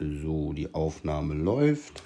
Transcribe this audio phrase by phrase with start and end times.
[0.00, 2.04] So, die Aufnahme läuft.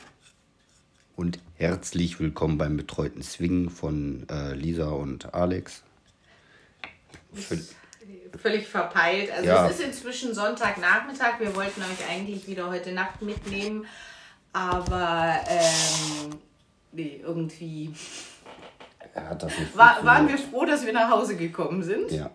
[1.15, 5.83] Und herzlich willkommen beim betreuten Swing von äh, Lisa und Alex.
[7.35, 7.59] Für,
[8.39, 9.31] Völlig verpeilt.
[9.31, 9.69] Also ja.
[9.69, 11.39] es ist inzwischen Sonntagnachmittag.
[11.39, 13.85] Wir wollten euch eigentlich wieder heute Nacht mitnehmen.
[14.55, 16.39] Aber ähm,
[16.93, 17.95] nee, irgendwie
[19.75, 22.11] war, waren wir froh, dass wir nach Hause gekommen sind.
[22.11, 22.31] Ja.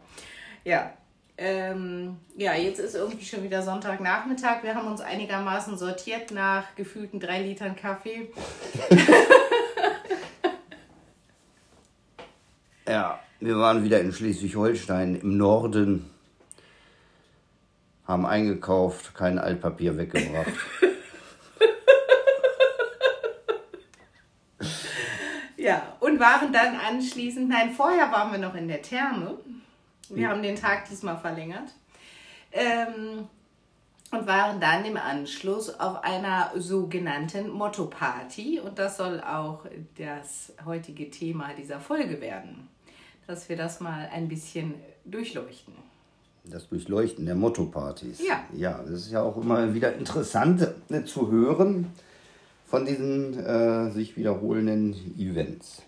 [0.63, 0.93] Ja,
[1.39, 4.63] ähm, ja, jetzt ist irgendwie schon wieder Sonntagnachmittag.
[4.63, 8.31] Wir haben uns einigermaßen sortiert nach gefühlten drei Litern Kaffee.
[12.87, 16.09] ja, wir waren wieder in Schleswig-Holstein im Norden,
[18.07, 20.53] haben eingekauft, kein Altpapier weggebracht.
[25.57, 29.37] ja, und waren dann anschließend, nein, vorher waren wir noch in der Therme.
[30.09, 31.73] Wir haben den Tag diesmal verlängert.
[32.51, 33.27] Ähm,
[34.11, 38.59] und waren dann im Anschluss auf einer sogenannten Motto-Party.
[38.59, 39.65] Und das soll auch
[39.97, 42.69] das heutige Thema dieser Folge werden,
[43.27, 45.73] dass wir das mal ein bisschen durchleuchten.
[46.45, 48.25] Das Durchleuchten der Motto-Partys.
[48.25, 48.45] Ja.
[48.53, 51.91] Ja, das ist ja auch immer wieder interessant äh, zu hören
[52.65, 55.81] von diesen äh, sich wiederholenden Events.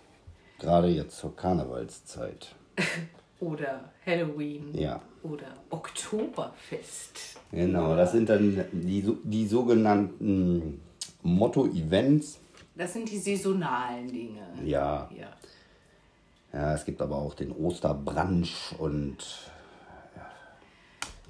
[0.60, 2.54] Gerade jetzt zur Karnevalszeit.
[3.40, 5.02] oder Halloween ja.
[5.24, 7.40] oder Oktoberfest.
[7.52, 10.82] Genau, das sind dann die, die sogenannten
[11.24, 12.40] Motto-Events.
[12.76, 14.48] Das sind die saisonalen Dinge.
[14.64, 15.10] Ja.
[15.18, 15.28] ja.
[16.52, 19.18] Ja, es gibt aber auch den Osterbranch und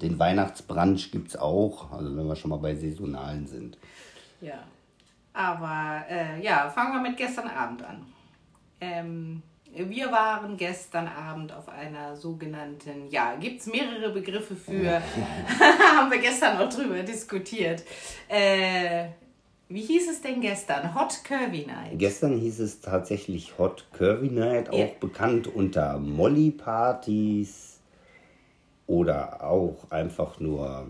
[0.00, 3.76] den Weihnachtsbranch gibt es auch, also wenn wir schon mal bei saisonalen sind.
[4.40, 4.62] Ja,
[5.34, 8.06] aber äh, ja, fangen wir mit gestern Abend an.
[8.80, 9.42] Ähm,
[9.74, 15.00] wir waren gestern Abend auf einer sogenannten, ja, gibt es mehrere Begriffe für,
[15.96, 17.84] haben wir gestern noch drüber diskutiert.
[18.28, 19.08] Äh,
[19.68, 20.96] wie hieß es denn gestern?
[20.96, 21.92] Hot Curvy Night.
[21.96, 27.78] Gestern hieß es tatsächlich Hot Curvy Night, auch bekannt unter Molly Partys
[28.88, 30.88] oder auch einfach nur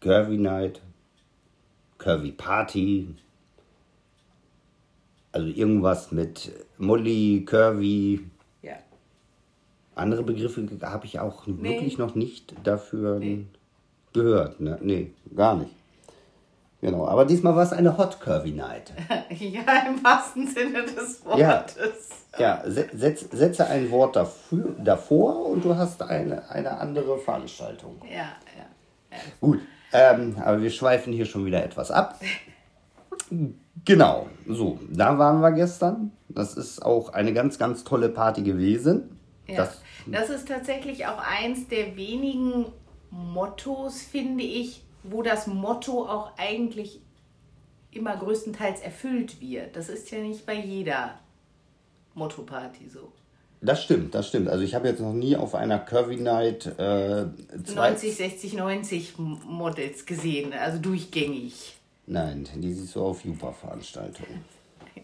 [0.00, 0.82] Curvy Night,
[1.96, 3.14] Curvy Party.
[5.32, 8.20] Also irgendwas mit Molly, Curvy.
[8.62, 8.74] Ja.
[9.94, 11.70] Andere Begriffe habe ich auch nee.
[11.70, 13.46] wirklich noch nicht dafür nee.
[14.12, 14.60] gehört.
[14.60, 14.78] Ne?
[14.82, 15.74] Nee, gar nicht.
[16.80, 18.92] Genau, aber diesmal war es eine Hot Curvy Night.
[19.28, 22.08] ja, im wahrsten Sinne des Wortes.
[22.38, 28.00] Ja, ja setz, setze ein Wort dafür, davor und du hast eine, eine andere Veranstaltung.
[28.04, 29.10] Ja, ja.
[29.10, 29.18] ja.
[29.40, 29.60] Gut,
[29.92, 32.18] ähm, aber wir schweifen hier schon wieder etwas ab.
[33.84, 36.12] Genau, so, da waren wir gestern.
[36.28, 39.18] Das ist auch eine ganz, ganz tolle Party gewesen.
[39.46, 42.66] Ja, das, das ist tatsächlich auch eins der wenigen
[43.10, 47.00] Mottos, finde ich, wo das Motto auch eigentlich
[47.90, 49.74] immer größtenteils erfüllt wird.
[49.74, 51.18] Das ist ja nicht bei jeder
[52.14, 53.12] Motto-Party so.
[53.62, 54.48] Das stimmt, das stimmt.
[54.48, 57.26] Also ich habe jetzt noch nie auf einer Curvy Night äh,
[57.74, 61.76] 90, 60, 90 Models gesehen, also durchgängig.
[62.10, 64.44] Nein, die siehst du auf Jupa-Veranstaltungen.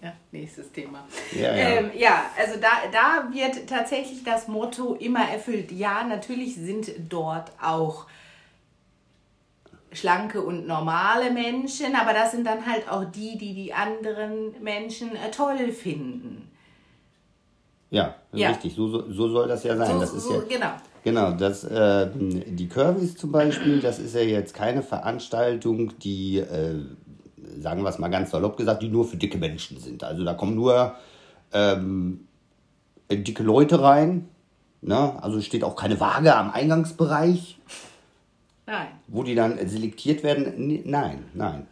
[0.02, 1.06] Ja, nächstes Thema.
[1.32, 1.68] Ja, ja.
[1.68, 5.72] Ähm, ja, also da, da wird tatsächlich das Motto immer erfüllt.
[5.72, 8.06] Ja, natürlich sind dort auch
[9.92, 15.16] schlanke und normale Menschen, aber das sind dann halt auch die, die die anderen Menschen
[15.16, 16.50] äh, toll finden.
[17.88, 18.48] Ja, ja.
[18.48, 18.74] richtig.
[18.74, 19.92] So, so, so soll das ja sein.
[19.92, 20.72] So, das ist ja, genau.
[21.06, 26.80] Genau, das, äh, die Curvys zum Beispiel, das ist ja jetzt keine Veranstaltung, die, äh,
[27.60, 30.02] sagen wir es mal ganz salopp gesagt, die nur für dicke Menschen sind.
[30.02, 30.96] Also da kommen nur
[31.52, 32.26] ähm,
[33.08, 34.28] dicke Leute rein.
[34.82, 35.22] Ne?
[35.22, 37.56] Also steht auch keine Waage am Eingangsbereich.
[38.66, 38.88] Nein.
[39.06, 40.82] Wo die dann selektiert werden.
[40.86, 41.68] Nein, nein.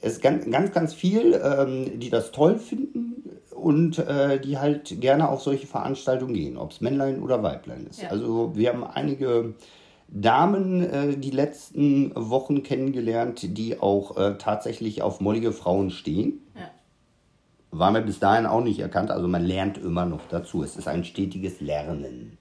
[0.00, 5.00] Es ist ganz, ganz, ganz viel, ähm, die das toll finden und äh, die halt
[5.00, 8.02] gerne auf solche Veranstaltungen gehen, ob es Männlein oder Weiblein ist.
[8.02, 8.08] Ja.
[8.08, 9.54] Also wir haben einige
[10.08, 16.40] Damen äh, die letzten Wochen kennengelernt, die auch äh, tatsächlich auf mollige Frauen stehen.
[16.56, 16.70] Ja.
[17.70, 20.64] War mir bis dahin auch nicht erkannt, also man lernt immer noch dazu.
[20.64, 22.36] Es ist ein stetiges Lernen.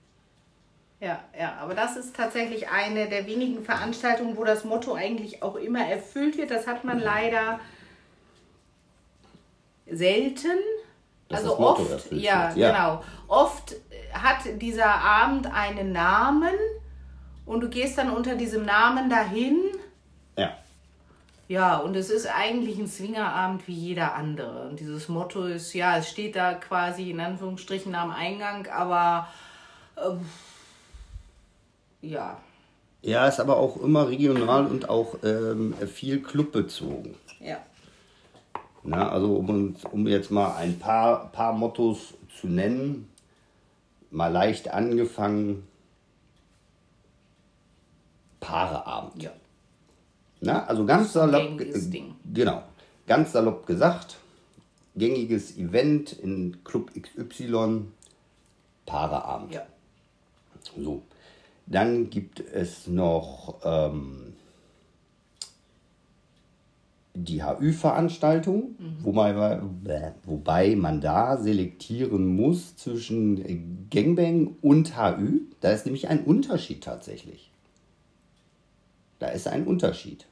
[1.00, 5.56] Ja, ja, aber das ist tatsächlich eine der wenigen Veranstaltungen, wo das Motto eigentlich auch
[5.56, 6.52] immer erfüllt wird.
[6.52, 7.60] Das hat man leider
[9.90, 10.58] selten.
[11.30, 13.04] Das also oft, ja, ja, genau.
[13.28, 13.76] Oft
[14.12, 16.56] hat dieser Abend einen Namen
[17.46, 19.60] und du gehst dann unter diesem Namen dahin.
[20.36, 20.58] Ja.
[21.48, 24.70] Ja, und es ist eigentlich ein Swingerabend wie jeder andere.
[24.70, 29.28] Und dieses Motto ist, ja, es steht da quasi in Anführungsstrichen am Eingang, aber
[29.96, 30.16] äh,
[32.08, 32.38] ja.
[33.02, 37.16] Ja, ist aber auch immer regional und auch ähm, viel clubbezogen.
[37.40, 37.58] Ja.
[38.84, 43.10] Na, also um, uns, um jetzt mal ein paar, paar Mottos zu nennen,
[44.12, 45.68] mal leicht angefangen,
[48.40, 49.22] Paareabend.
[49.22, 49.31] Ja.
[50.42, 51.62] Na, also ganz salopp,
[52.34, 52.64] genau,
[53.06, 54.18] ganz salopp gesagt,
[54.96, 57.81] gängiges Event in Club XY,
[58.86, 59.54] Paareabend.
[59.54, 59.66] Ja.
[60.78, 61.04] So.
[61.70, 64.29] Dann gibt es noch ähm,
[67.24, 69.62] die HÜ-Veranstaltung, wobei,
[70.24, 75.42] wobei man da selektieren muss zwischen Gangbang und HÜ.
[75.62, 77.51] Da ist nämlich ein Unterschied tatsächlich.
[79.19, 80.25] Da ist ein Unterschied.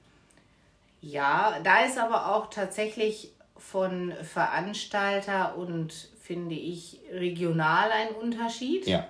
[1.02, 8.88] Ja, da ist aber auch tatsächlich von Veranstalter und finde ich regional ein Unterschied.
[8.88, 9.08] Ja.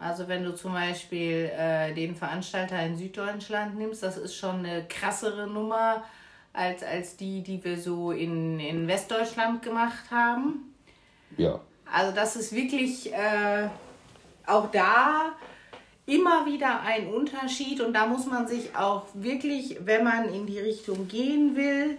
[0.00, 4.86] Also wenn du zum Beispiel äh, den Veranstalter in Süddeutschland nimmst, das ist schon eine
[4.88, 6.04] krassere Nummer
[6.52, 10.74] als, als die, die wir so in, in Westdeutschland gemacht haben.
[11.36, 11.60] Ja.
[11.92, 13.68] Also das ist wirklich äh,
[14.46, 15.32] auch da
[16.06, 20.58] immer wieder ein Unterschied und da muss man sich auch wirklich, wenn man in die
[20.58, 21.98] Richtung gehen will,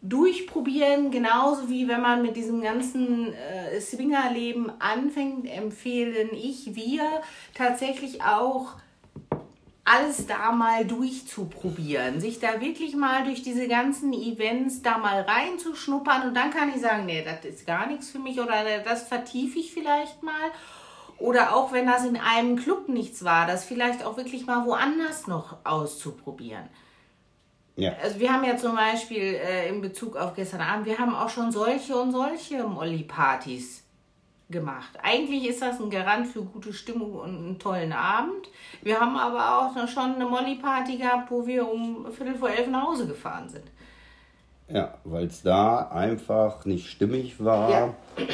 [0.00, 7.04] durchprobieren, genauso wie wenn man mit diesem ganzen äh, Swingerleben anfängt, empfehlen ich, wir
[7.54, 8.74] tatsächlich auch
[9.84, 16.28] alles da mal durchzuprobieren, sich da wirklich mal durch diese ganzen Events da mal reinzuschnuppern
[16.28, 19.58] und dann kann ich sagen, nee, das ist gar nichts für mich oder das vertiefe
[19.58, 20.50] ich vielleicht mal.
[21.18, 25.26] Oder auch wenn das in einem Club nichts war, das vielleicht auch wirklich mal woanders
[25.26, 26.68] noch auszuprobieren.
[27.76, 27.92] Ja.
[28.02, 31.28] Also wir haben ja zum Beispiel äh, in Bezug auf gestern Abend, wir haben auch
[31.28, 33.81] schon solche und solche Molly-Partys
[34.52, 34.90] gemacht.
[35.02, 38.48] Eigentlich ist das ein Garant für gute Stimmung und einen tollen Abend.
[38.82, 42.86] Wir haben aber auch schon eine Molly-Party gehabt, wo wir um Viertel vor elf nach
[42.86, 43.64] Hause gefahren sind.
[44.68, 47.70] Ja, weil es da einfach nicht stimmig war.
[47.70, 47.94] Ja.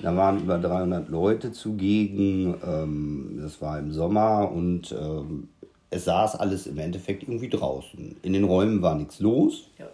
[0.00, 2.54] Da waren über 300 Leute zugegen.
[2.64, 5.48] Ähm, das war im Sommer und ähm,
[5.90, 8.16] es saß alles im Endeffekt irgendwie draußen.
[8.22, 9.70] In den Räumen war nichts los.
[9.76, 9.86] Ja.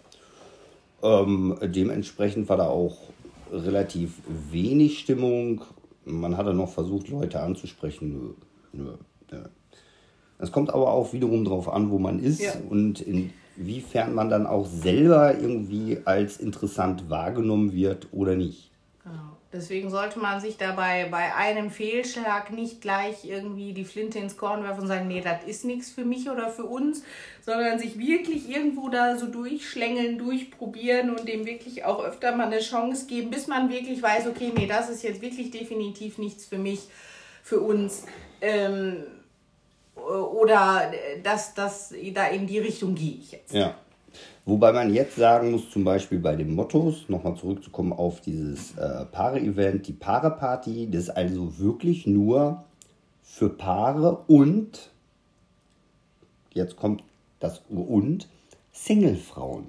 [1.02, 2.96] Ähm, dementsprechend war da auch
[3.54, 4.20] relativ
[4.50, 5.62] wenig Stimmung.
[6.04, 8.34] Man hatte noch versucht, Leute anzusprechen.
[8.72, 8.92] Nö, nö,
[9.32, 9.38] nö.
[10.38, 12.52] Es kommt aber auch wiederum darauf an, wo man ist Ja.
[12.68, 13.00] und
[13.56, 18.70] inwiefern man dann auch selber irgendwie als interessant wahrgenommen wird oder nicht.
[19.02, 19.36] Genau.
[19.54, 24.64] Deswegen sollte man sich dabei bei einem Fehlschlag nicht gleich irgendwie die Flinte ins Korn
[24.64, 27.04] werfen und sagen, nee, das ist nichts für mich oder für uns,
[27.40, 32.58] sondern sich wirklich irgendwo da so durchschlängeln, durchprobieren und dem wirklich auch öfter mal eine
[32.58, 36.58] Chance geben, bis man wirklich weiß, okay, nee, das ist jetzt wirklich definitiv nichts für
[36.58, 36.88] mich,
[37.44, 38.06] für uns.
[38.40, 39.04] Ähm,
[39.94, 40.92] oder
[41.22, 43.54] dass das da in die Richtung gehe ich jetzt.
[43.54, 43.76] Ja.
[44.46, 49.06] Wobei man jetzt sagen muss, zum Beispiel bei den Mottos, nochmal zurückzukommen auf dieses äh,
[49.06, 52.64] Paare-Event, die Paare-Party, das ist also wirklich nur
[53.22, 54.90] für Paare und,
[56.52, 57.02] jetzt kommt
[57.40, 58.28] das und,
[58.72, 59.68] Single-Frauen.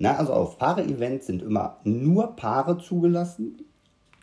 [0.00, 3.64] Na, also auf Paare-Events sind immer nur Paare zugelassen.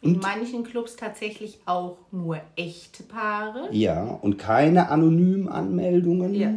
[0.01, 3.69] In manchen Clubs tatsächlich auch nur echte Paare.
[3.71, 6.33] Ja, und keine anonymen Anmeldungen.
[6.35, 6.53] Ja.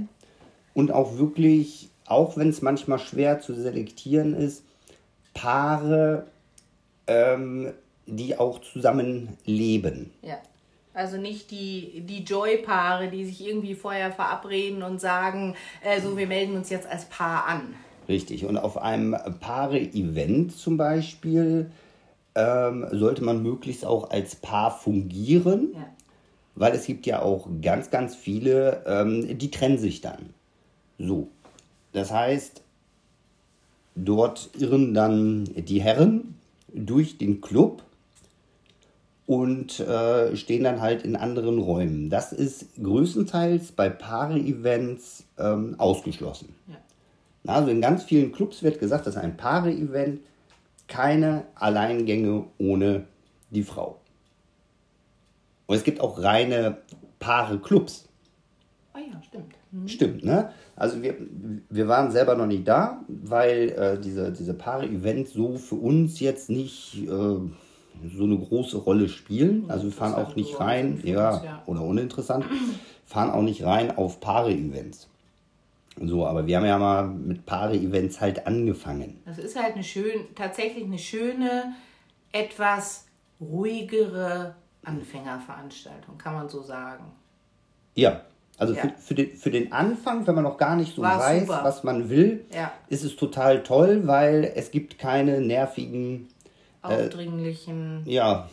[0.74, 4.62] Und auch wirklich, auch wenn es manchmal schwer zu selektieren ist,
[5.34, 6.26] Paare,
[7.06, 7.72] ähm,
[8.06, 10.10] die auch zusammen leben.
[10.22, 10.38] Ja.
[10.94, 16.26] Also nicht die, die Joy-Paare, die sich irgendwie vorher verabreden und sagen, äh, so, wir
[16.26, 17.74] melden uns jetzt als Paar an.
[18.08, 18.44] Richtig.
[18.46, 21.70] Und auf einem Paare-Event zum Beispiel
[22.34, 25.86] ähm, sollte man möglichst auch als Paar fungieren, Ja.
[26.56, 30.30] weil es gibt ja auch ganz, ganz viele, ähm, die trennen sich dann.
[30.98, 31.28] So.
[31.98, 32.62] Das heißt,
[33.96, 36.36] dort irren dann die Herren
[36.72, 37.82] durch den Club
[39.26, 42.08] und äh, stehen dann halt in anderen Räumen.
[42.08, 46.54] Das ist größtenteils bei Paare-Events ähm, ausgeschlossen.
[46.68, 46.76] Ja.
[47.52, 50.20] Also in ganz vielen Clubs wird gesagt, dass ein Paare-Event
[50.86, 53.06] keine Alleingänge ohne
[53.50, 53.98] die Frau.
[55.66, 56.78] Und es gibt auch reine
[57.18, 58.08] Paare-Clubs.
[58.94, 59.57] Oh ja, stimmt.
[59.86, 60.50] Stimmt, ne?
[60.76, 61.16] Also wir,
[61.68, 66.48] wir waren selber noch nicht da, weil äh, diese, diese Paare-Events so für uns jetzt
[66.48, 69.64] nicht äh, so eine große Rolle spielen.
[69.68, 71.62] Also wir fahren auch nicht rein, ja, ja.
[71.66, 72.44] oder uninteressant,
[73.04, 75.08] fahren auch nicht rein auf Paare-Events.
[76.00, 79.20] So, aber wir haben ja mal mit Paare-Events halt angefangen.
[79.26, 81.74] Das ist halt eine schön, tatsächlich eine schöne,
[82.32, 83.06] etwas
[83.40, 87.04] ruhigere Anfängerveranstaltung, kann man so sagen.
[87.94, 88.22] Ja,
[88.58, 88.82] Also Ja.
[88.82, 91.60] für, für, den, für den Anfang, wenn man noch gar nicht so War's weiß, super.
[91.62, 92.72] was man will, Ja.
[92.88, 96.28] ist es total toll, weil es gibt keine nervigen,
[96.82, 98.02] Aufdringlichen.
[98.04, 98.48] ja,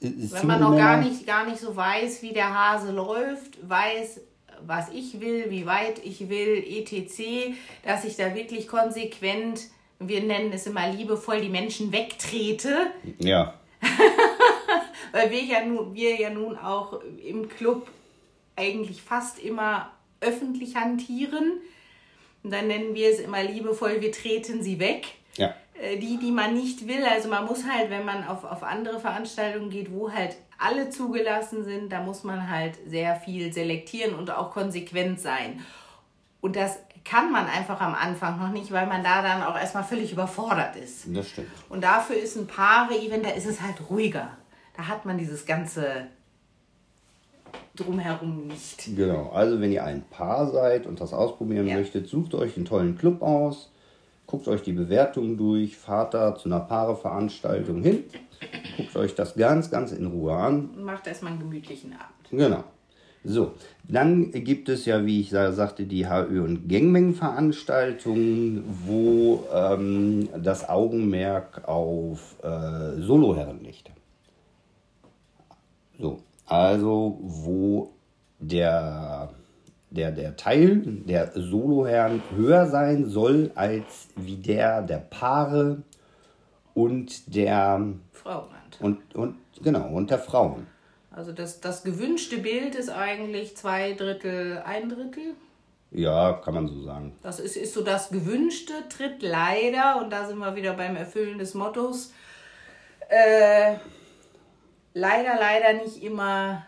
[0.00, 4.20] Wenn man noch gar nicht, gar nicht so weiß, wie der Hase läuft, weiß,
[4.66, 9.60] was ich will, wie weit ich will, etc., dass ich da wirklich konsequent,
[9.98, 13.54] wir nennen es immer liebevoll, die Menschen wegtrete, Ja,
[15.12, 17.86] weil wir ja nun, wir ja nun auch im Club
[18.56, 21.52] eigentlich fast immer öffentlich hantieren.
[22.42, 25.06] Und dann nennen wir es immer liebevoll, wir treten sie weg.
[25.36, 27.04] ja, Äh, die, die man nicht will.
[27.04, 31.64] Also man muss halt, wenn man auf, auf andere Veranstaltungen geht, wo halt alle zugelassen
[31.64, 35.60] sind, da muss man halt sehr viel selektieren und auch konsequent sein.
[36.40, 39.84] Und das kann man einfach am Anfang noch nicht, weil man da dann auch erstmal
[39.84, 41.04] völlig überfordert ist.
[41.08, 41.48] das stimmt.
[41.68, 44.30] Und dafür ist ein Paare-Event, da ist es halt ruhiger.
[44.76, 46.08] Da hat man dieses ganze
[47.74, 48.96] Drumherum nicht.
[48.96, 51.76] Genau, also wenn ihr ein Paar seid und das ausprobieren Ja.
[51.76, 53.70] möchtet, sucht euch einen tollen Club aus,
[54.26, 58.04] guckt euch die Bewertungen durch, fahrt da zu einer Paareveranstaltung hin,
[58.78, 62.30] guckt euch das ganz, ganz in Ruhe an macht erstmal einen gemütlichen Abend.
[62.30, 62.64] Genau.
[63.28, 70.28] So, dann gibt es ja, wie ich sa- sagte, die HÖ- und Gangmeng-Veranstaltungen, wo ähm,
[70.42, 73.90] das Augenmerk auf äh, Soloherren liegt.
[75.98, 77.92] So, also wo
[78.38, 79.30] der,
[79.90, 85.82] der, der Teil der Soloherren höher sein soll als wie der der Paare
[86.74, 88.80] und der Frauenland.
[88.80, 90.66] und, und genau und der Frauen.
[91.10, 95.34] Also das, das gewünschte Bild ist eigentlich zwei Drittel, ein Drittel.
[95.90, 97.16] Ja, kann man so sagen.
[97.22, 101.38] Das ist, ist so das gewünschte, tritt leider, und da sind wir wieder beim Erfüllen
[101.38, 102.12] des Mottos,
[103.08, 103.76] äh,
[105.00, 106.64] leider, leider nicht immer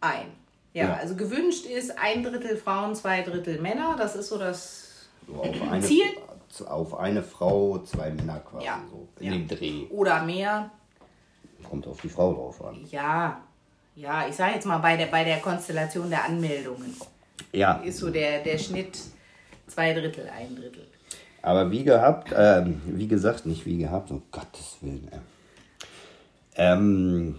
[0.00, 0.26] ein.
[0.74, 0.94] Ja, Ja.
[0.94, 3.96] also gewünscht ist ein Drittel Frauen, zwei Drittel Männer.
[3.98, 5.06] Das ist so das.
[5.26, 6.04] So auf eine, Ziel?
[6.66, 8.80] Auf eine Frau, zwei Männer quasi Ja.
[8.90, 9.08] so.
[9.18, 9.32] In Ja.
[9.32, 9.86] dem Dreh.
[9.90, 10.70] Oder mehr.
[11.68, 12.86] Kommt auf die Frau drauf an.
[12.90, 13.40] Ja,
[13.96, 16.94] ja, ich sage jetzt mal bei der, bei der Konstellation der Anmeldungen
[17.52, 18.96] Ja, ist so der, der Schnitt
[19.66, 20.86] zwei Drittel, ein Drittel.
[21.42, 25.08] aber wie gehabt, ähm, wie gesagt, nicht wie gehabt, um Gottes Willen.
[25.10, 25.18] ey.
[26.58, 27.36] Ähm,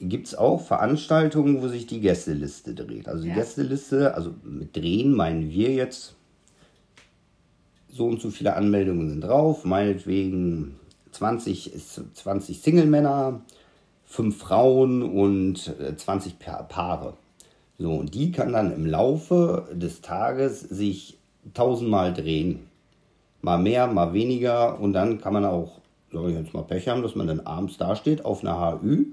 [0.00, 3.08] Gibt es auch Veranstaltungen, wo sich die Gästeliste dreht?
[3.08, 3.34] Also die Ja.
[3.34, 6.14] Gästeliste, also mit Drehen meinen wir jetzt,
[7.90, 10.76] so und so viele Anmeldungen sind drauf, meinetwegen
[11.10, 13.40] 20, ist 20 Single-Männer,
[14.04, 17.14] 5 Frauen und äh, 20 Pa- Paare.
[17.78, 21.18] So, und die kann dann im Laufe des Tages sich
[21.54, 22.60] tausendmal drehen.
[23.42, 25.80] Mal mehr, mal weniger und dann kann man auch,
[26.12, 29.06] sag ich jetzt mal, Pech haben, dass man dann abends dasteht auf einer HÜ.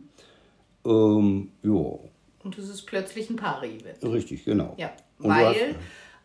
[0.85, 2.09] Ähm, jo,
[2.43, 4.03] Und es ist plötzlich ein Paare-Event.
[4.03, 4.75] richtig, genau.
[4.77, 5.75] Ja, Und weil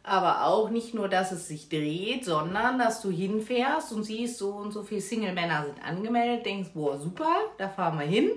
[0.03, 4.51] aber auch nicht nur, dass es sich dreht, sondern dass du hinfährst und siehst, so
[4.51, 8.31] und so viele Single-Männer sind angemeldet, denkst, boah, super, da fahren wir hin.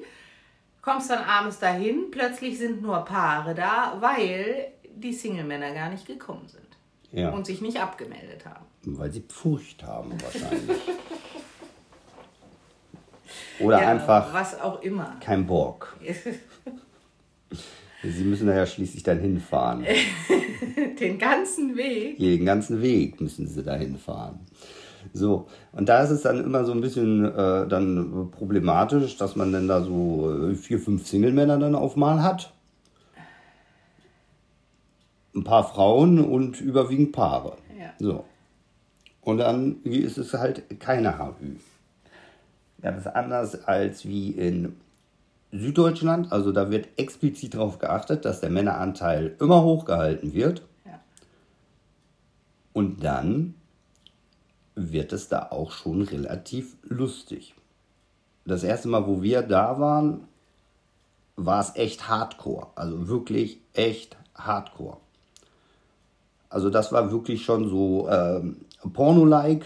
[0.81, 6.47] Kommst dann abends dahin, plötzlich sind nur Paare da, weil die Single-Männer gar nicht gekommen
[6.47, 6.67] sind
[7.13, 8.65] Ja, und sich nicht abgemeldet haben.
[8.85, 10.77] weil sie Furcht haben wahrscheinlich.
[13.59, 15.15] Oder Ja, einfach Was auch immer.
[15.19, 15.95] kein Bock.
[18.03, 19.85] Sie müssen da ja schließlich dann hinfahren.
[20.99, 22.17] Den ganzen Weg.
[22.19, 24.39] Den ganzen Weg müssen sie da hinfahren.
[25.13, 29.51] So, und da ist es dann immer so ein bisschen äh, dann problematisch, dass man
[29.51, 32.53] dann da so äh, vier, fünf Single-Männer dann auf mal hat.
[35.35, 37.57] Ein paar Frauen und überwiegend Paare.
[37.79, 37.93] Ja.
[37.99, 38.25] So.
[39.21, 41.55] Und dann ist es halt keine HÜ.
[42.83, 44.75] Ganz anders als wie in
[45.53, 46.33] Süddeutschland.
[46.33, 50.63] Also da wird explizit darauf geachtet, dass der Männeranteil immer hochgehalten wird.
[50.85, 50.99] Ja.
[52.73, 53.55] Und dann
[54.75, 57.55] wird es da auch schon relativ lustig.
[58.45, 60.27] Das erste Mal, wo wir da waren,
[61.37, 62.67] war es echt hardcore.
[62.75, 64.97] Also wirklich echt hardcore.
[66.49, 68.57] Also das war wirklich schon so ähm,
[68.91, 69.65] Porno-like,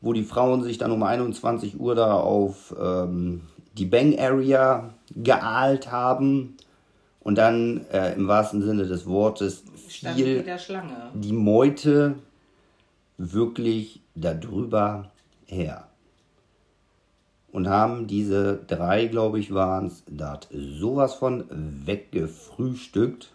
[0.00, 3.42] wo die Frauen sich dann um 21 Uhr da auf ähm,
[3.76, 6.56] die Bang Area geahlt haben
[7.20, 10.44] und dann äh, im wahrsten Sinne des Wortes viel
[11.14, 12.16] die Meute
[13.18, 15.10] wirklich darüber
[15.46, 15.86] her.
[17.52, 21.44] Und haben diese drei, glaube ich, waren es, da sowas von
[21.84, 23.32] weggefrühstückt.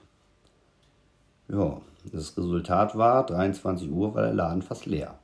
[1.50, 1.82] Ja,
[2.12, 5.20] das Resultat war, 23 Uhr war der Laden fast leer.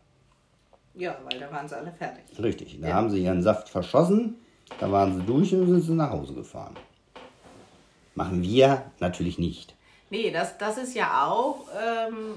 [0.96, 2.24] Ja, weil da waren sie alle fertig.
[2.42, 2.94] Richtig, da Ja.
[2.96, 4.36] haben sie ihren Saft verschossen,
[4.80, 6.76] da waren sie durch und sind sie nach Hause gefahren.
[8.16, 9.76] Machen wir natürlich nicht.
[10.10, 12.34] Nee, das, das ist ja auch ähm,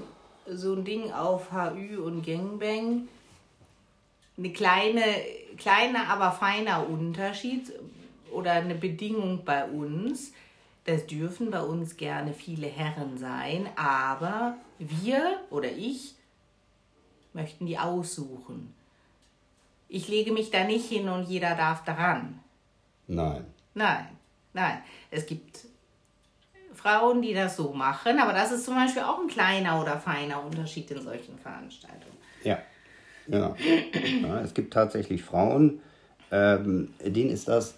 [0.47, 3.07] so ein Ding auf HÜ und Gangbang.
[4.37, 5.01] Eine kleine,
[5.57, 7.71] kleiner, aber feiner Unterschied
[8.31, 10.31] oder eine Bedingung bei uns.
[10.85, 16.14] Das dürfen bei uns gerne viele Herren sein, aber wir oder ich
[17.35, 18.73] möchten die aussuchen.
[19.87, 22.39] Ich lege mich da nicht hin und jeder darf daran.
[23.07, 23.45] Nein.
[23.75, 24.07] Nein,
[24.53, 24.79] nein.
[25.11, 25.65] Es gibt
[26.73, 30.43] Frauen, die das so machen, aber das ist zum Beispiel auch ein kleiner oder feiner
[30.43, 32.17] Unterschied in solchen Veranstaltungen.
[32.43, 32.57] Ja.
[33.27, 33.55] Ja.
[34.21, 35.81] ja es gibt tatsächlich Frauen,
[36.31, 37.75] ähm, denen ist das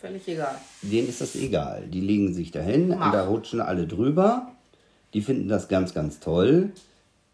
[0.00, 0.56] völlig egal.
[0.82, 1.86] Denen ist das egal.
[1.88, 3.06] Die legen sich dahin Mach.
[3.06, 4.52] und da rutschen alle drüber.
[5.14, 6.72] Die finden das ganz, ganz toll.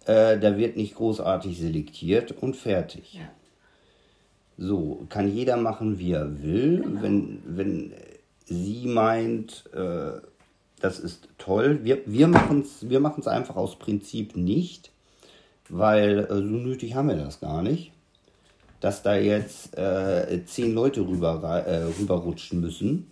[0.07, 3.15] Äh, da wird nicht großartig selektiert und fertig.
[3.15, 3.31] Ja.
[4.57, 6.83] So, kann jeder machen, wie er will.
[6.83, 7.03] Genau.
[7.03, 7.93] Wenn, wenn
[8.47, 10.21] sie meint, äh,
[10.81, 11.81] das ist toll.
[11.85, 14.91] Wir, wir machen es wir machen's einfach aus Prinzip nicht,
[15.69, 17.93] weil äh, so nötig haben wir das gar nicht.
[18.81, 23.11] Dass da jetzt äh, zehn Leute rüber, äh, rüberrutschen müssen.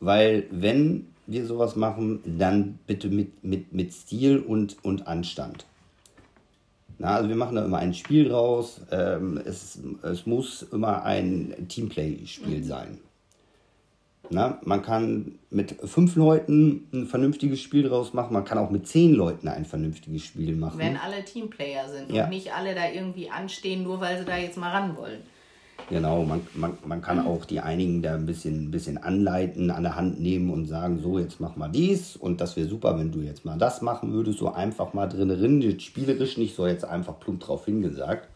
[0.00, 5.66] Weil wenn wir sowas machen, dann bitte mit, mit, mit Stil und, und Anstand.
[6.98, 8.80] Na, also wir machen da immer ein Spiel draus.
[8.90, 12.98] Ähm, es, es muss immer ein Teamplay-Spiel sein.
[14.30, 18.88] Na, man kann mit fünf Leuten ein vernünftiges Spiel draus machen, man kann auch mit
[18.88, 20.78] zehn Leuten ein vernünftiges Spiel machen.
[20.78, 22.24] Wenn alle Teamplayer sind ja.
[22.24, 25.20] und nicht alle da irgendwie anstehen, nur weil sie da jetzt mal ran wollen.
[25.88, 29.84] Genau, man, man, man kann auch die einigen da ein bisschen, ein bisschen anleiten, an
[29.84, 33.12] der Hand nehmen und sagen, so, jetzt mach mal dies und das wäre super, wenn
[33.12, 36.84] du jetzt mal das machen würdest, so einfach mal drin, drin spielerisch nicht so jetzt
[36.84, 38.28] einfach plump drauf hingesagt.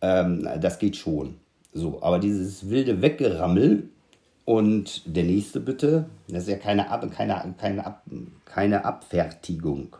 [0.00, 1.36] Ähm, das geht schon.
[1.72, 3.88] So, aber dieses wilde Weggerammel
[4.44, 8.02] und der nächste bitte, das ist ja keine, Ab keine, keine, Ab
[8.46, 9.94] keine Abfertigung.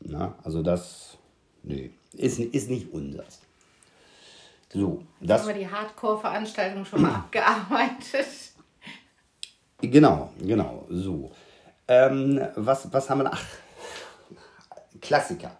[0.00, 1.18] Na, also das,
[1.64, 3.40] nee, ist, ist nicht unseres.
[4.72, 8.26] So, das haben wir die Hardcore-Veranstaltung schon mal abgearbeitet.
[9.80, 11.30] Genau, genau, so.
[11.86, 13.32] Ähm, was, was haben wir noch?
[13.32, 13.44] Ach,
[15.00, 15.56] Klassiker.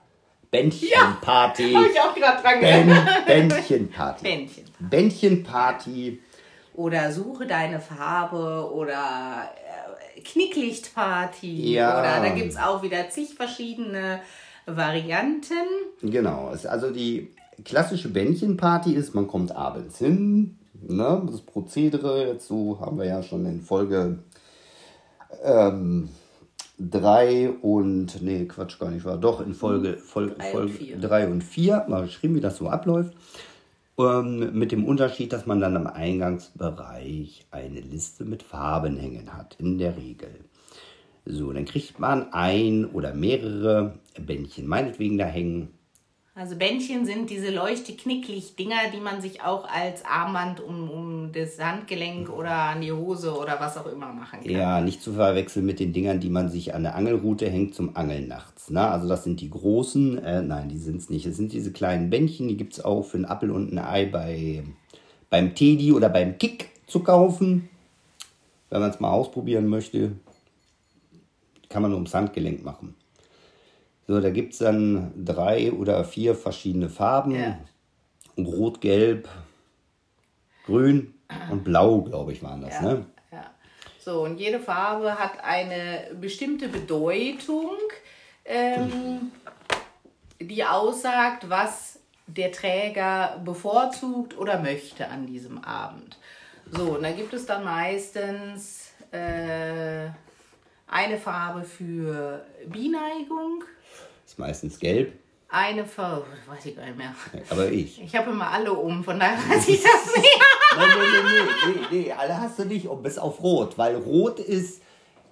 [0.50, 1.72] Bändchenparty.
[1.72, 3.26] Ja, habe ich auch gerade dran gedacht.
[3.26, 4.22] Bändchenparty.
[4.24, 4.64] Bändchen.
[4.78, 6.22] Bändchenparty.
[6.74, 9.50] Oder suche deine Farbe oder
[10.16, 11.72] äh, Knicklichtparty.
[11.74, 11.98] Ja.
[12.00, 14.20] Oder da gibt es auch wieder zig verschiedene
[14.64, 15.66] Varianten.
[16.02, 21.22] Genau, also die klassische Bändchenparty ist, man kommt abends hin, ne?
[21.30, 24.18] das Prozedere, so haben wir ja schon in Folge
[25.44, 26.08] 3
[26.78, 31.86] ähm, und, nee, Quatsch gar nicht, war doch in Folge 3 Folge, Folge und 4
[31.88, 33.14] mal geschrieben, wie das so abläuft.
[33.98, 39.56] Ähm, mit dem Unterschied, dass man dann am Eingangsbereich eine Liste mit Farben hängen hat,
[39.58, 40.30] in der Regel.
[41.24, 45.77] So, dann kriegt man ein oder mehrere Bändchen meinetwegen da hängen
[46.38, 52.30] also Bändchen sind diese leuchte-knicklicht-Dinger, die man sich auch als Armband um, um das Handgelenk
[52.30, 54.50] oder an die Hose oder was auch immer machen kann.
[54.50, 57.96] Ja, nicht zu verwechseln mit den Dingern, die man sich an der Angelrute hängt zum
[57.96, 58.70] Angeln nachts.
[58.70, 58.88] Ne?
[58.88, 61.26] Also das sind die großen, äh, nein, die sind es nicht.
[61.26, 64.06] Es sind diese kleinen Bändchen, die gibt es auch für einen Appel und ein Ei
[64.06, 64.62] bei,
[65.30, 67.68] beim Teddy oder beim Kick zu kaufen.
[68.70, 70.12] Wenn man es mal ausprobieren möchte,
[71.68, 72.94] kann man ums Handgelenk machen.
[74.08, 77.34] So, da gibt es dann drei oder vier verschiedene Farben.
[77.34, 77.58] Ja.
[78.38, 79.28] Rot, Gelb,
[80.64, 81.12] Grün
[81.50, 82.74] und Blau, glaube ich, waren das.
[82.74, 83.06] Ja, ne?
[83.30, 83.50] ja.
[84.00, 87.76] So, und jede Farbe hat eine bestimmte Bedeutung,
[88.46, 89.30] ähm,
[90.40, 96.16] die aussagt, was der Träger bevorzugt oder möchte an diesem Abend.
[96.70, 100.08] So, und da gibt es dann meistens äh,
[100.86, 103.64] eine Farbe für Bineigung,
[104.38, 105.12] ist meistens gelb.
[105.50, 107.14] Eine Farbe, weiß ich gar nicht mehr.
[107.50, 108.02] Aber ich.
[108.02, 110.40] Ich habe immer alle um, von daher weiß ich das nicht.
[110.76, 113.96] nein, nein, nein, nee, nee, nee, alle hast du nicht um, bis auf Rot, weil
[113.96, 114.82] Rot ist,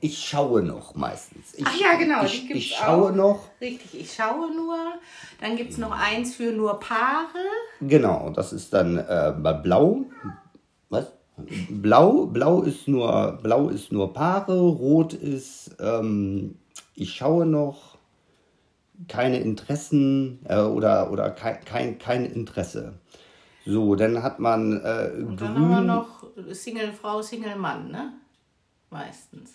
[0.01, 1.55] ich schaue noch meistens.
[1.55, 3.15] Ich, Ach ja, genau, ich, ich schaue auch.
[3.15, 3.41] noch.
[3.61, 4.77] Richtig, ich schaue nur.
[5.41, 7.27] Dann gibt es noch eins für nur Paare.
[7.83, 10.07] Genau, das ist dann äh, Blau.
[10.89, 11.13] Was?
[11.69, 16.57] Blau, Blau ist nur, Blau ist nur Paare, Rot ist, ähm,
[16.95, 17.96] ich schaue noch,
[19.09, 22.95] keine Interessen äh, oder, oder kein, kein, kein Interesse.
[23.65, 25.65] So, dann hat man äh, Und dann grün.
[25.65, 28.13] haben wir noch Single Frau, Single Mann, ne?
[28.91, 29.55] Meistens.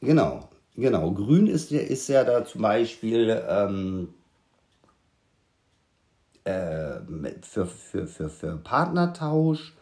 [0.00, 1.12] Genau, genau.
[1.12, 4.14] Grün ist, ist ja da zum Beispiel ähm,
[6.44, 7.00] äh,
[7.42, 9.74] für, für, für, für Partnertausch.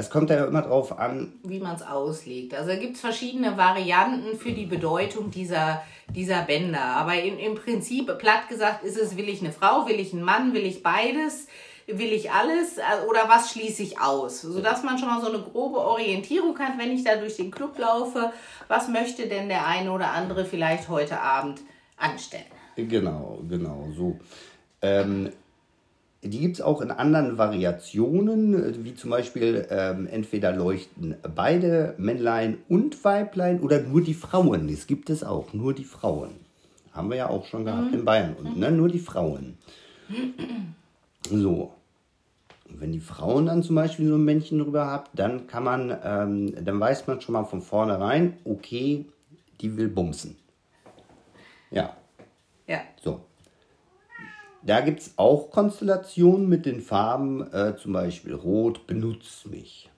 [0.00, 1.34] Das kommt ja immer drauf an.
[1.42, 2.54] Wie man es auslegt.
[2.54, 6.80] Also gibt es verschiedene Varianten für die Bedeutung dieser, dieser Bänder.
[6.80, 10.22] Aber in, im Prinzip, platt gesagt, ist es, will ich eine Frau, will ich einen
[10.22, 11.48] Mann, will ich beides,
[11.86, 14.40] will ich alles äh, oder was schließe ich aus?
[14.40, 17.78] Sodass man schon mal so eine grobe Orientierung hat, wenn ich da durch den Club
[17.78, 18.32] laufe,
[18.68, 21.60] was möchte denn der eine oder andere vielleicht heute Abend
[21.98, 22.44] anstellen?
[22.74, 24.18] Genau, genau, so.
[24.80, 25.30] Ähm,
[26.22, 32.58] die gibt es auch in anderen Variationen, wie zum Beispiel ähm, entweder leuchten beide Männlein
[32.68, 34.68] und Weiblein oder nur die Frauen.
[34.68, 36.32] Das gibt es auch, nur die Frauen.
[36.92, 39.56] Haben wir ja auch schon gehabt in Bayern und ne, nur die Frauen.
[41.30, 41.72] So.
[42.68, 45.96] Und wenn die Frauen dann zum Beispiel so ein Männchen drüber habt, dann kann man,
[46.04, 49.06] ähm, dann weiß man schon mal von vornherein, okay,
[49.60, 50.36] die will bumsen.
[51.70, 51.96] Ja,
[52.66, 52.80] Ja.
[53.00, 53.20] so.
[54.62, 59.90] Da gibt es auch Konstellationen mit den Farben, äh, zum Beispiel Rot, benutz mich.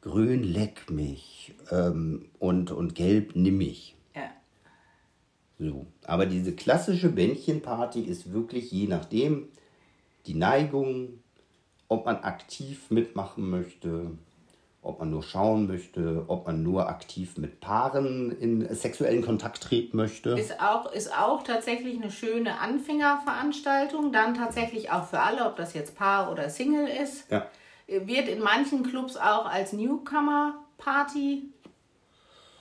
[0.00, 1.54] Grün, leck mich.
[1.70, 3.96] Ähm, und, und Gelb, nimm mich.
[4.14, 4.30] Ja.
[5.58, 5.86] So.
[6.04, 9.48] Aber diese klassische Bändchenparty ist wirklich je nachdem
[10.26, 11.20] die Neigung,
[11.88, 14.12] ob man aktiv mitmachen möchte,
[14.86, 19.96] ob man nur schauen möchte, ob man nur aktiv mit Paaren in sexuellen Kontakt treten
[19.96, 20.30] möchte.
[20.30, 24.12] Ist auch, ist auch tatsächlich eine schöne Anfängerveranstaltung.
[24.12, 27.30] Dann tatsächlich auch für alle, ob das jetzt Paar oder Single ist.
[27.30, 27.46] Ja.
[27.86, 31.52] Wird in manchen Clubs auch als Newcomer-Party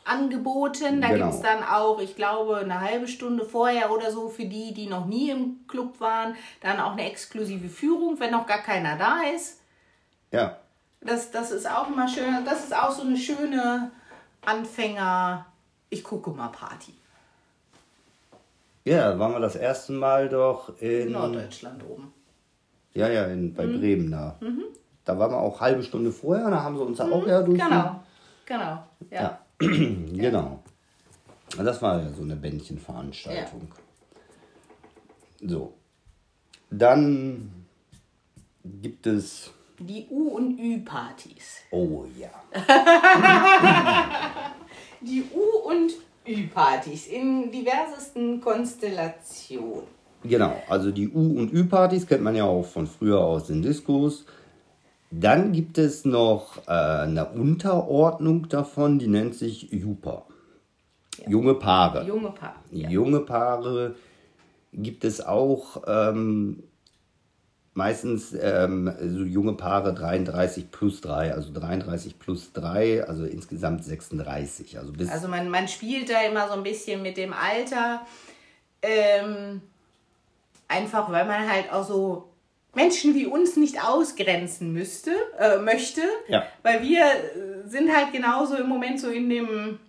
[0.04, 1.02] angeboten.
[1.02, 1.26] Da Genau.
[1.26, 4.88] gibt es dann auch, ich glaube, eine halbe Stunde vorher oder so für die, die
[4.88, 9.22] noch nie im Club waren, dann auch eine exklusive Führung, wenn noch gar keiner da
[9.36, 9.62] ist.
[10.32, 10.58] Ja.
[11.06, 12.44] Das, das ist auch immer schön.
[12.46, 13.92] Das ist auch so eine schöne
[14.46, 15.46] Anfänger,
[15.90, 16.94] ich gucke mal Party.
[18.86, 21.12] Ja, da waren wir das erste Mal doch In in.
[21.14, 22.14] Norddeutschland oben.
[22.94, 23.80] Ja, ja, in, bei Mhm.
[23.80, 24.40] Bremen da.
[25.04, 27.60] Da waren wir auch halbe Stunde vorher, da haben sie uns da auch ja durch.
[27.60, 28.00] Genau,
[28.46, 28.84] genau.
[29.12, 29.22] Ja.
[29.22, 29.40] Ja.
[29.60, 30.60] Genau.
[31.58, 33.72] Das war ja so eine Bändchenveranstaltung.
[35.42, 35.74] So.
[36.70, 37.66] Dann
[38.64, 39.52] gibt es.
[39.80, 41.62] Die U- und Ü-Partys.
[41.72, 42.30] Oh ja.
[45.02, 45.92] Die U- und
[46.28, 49.84] Ü-Partys in diversesten Konstellationen.
[50.24, 54.26] Genau, also die U- und Ü-Partys kennt man ja auch von früher aus den Diskos.
[55.12, 60.26] Dann gibt es noch äh, eine Unterordnung davon, die nennt sich Jupa.
[61.28, 62.06] Junge Paare.
[62.06, 62.56] Junge Paar.
[62.72, 62.90] Ja.
[62.90, 63.96] Junge Paare
[64.74, 66.64] gibt es auch ähm,
[67.76, 74.80] meistens ähm, so junge Paare 33 plus 3, also 33 plus 3, also insgesamt 36.
[74.80, 78.02] Also bis Also man, man spielt da immer so ein bisschen mit dem Alter.
[78.82, 79.62] Ähm,
[80.68, 82.30] einfach weil man halt auch so
[82.74, 86.02] Menschen wie uns nicht ausgrenzen müsste, äh, möchte.
[86.28, 86.46] Ja.
[86.64, 89.80] Weil wir äh, sind halt genauso im Moment so in dem,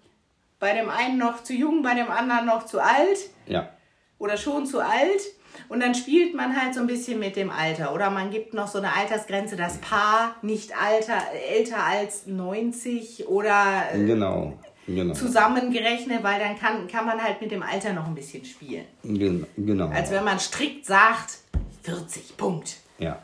[0.59, 3.71] bei dem einen noch zu jung, bei dem anderen noch zu alt ja,
[4.19, 5.21] oder schon zu alt.
[5.69, 7.95] Und dann spielt man halt so ein bisschen mit dem Alter.
[7.95, 11.19] Oder man gibt noch so eine Altersgrenze, das Paar nicht alter,
[11.55, 14.59] älter als 90 oder äh, genau.
[14.89, 15.15] Genau.
[15.15, 18.85] zusammengerechnet, weil dann kann, kann man halt mit dem Alter noch ein bisschen spielen.
[19.03, 19.89] Gen- genau.
[19.89, 21.39] Als wenn man strikt sagt,
[21.83, 22.77] 40, Punkt.
[22.99, 23.19] Ja.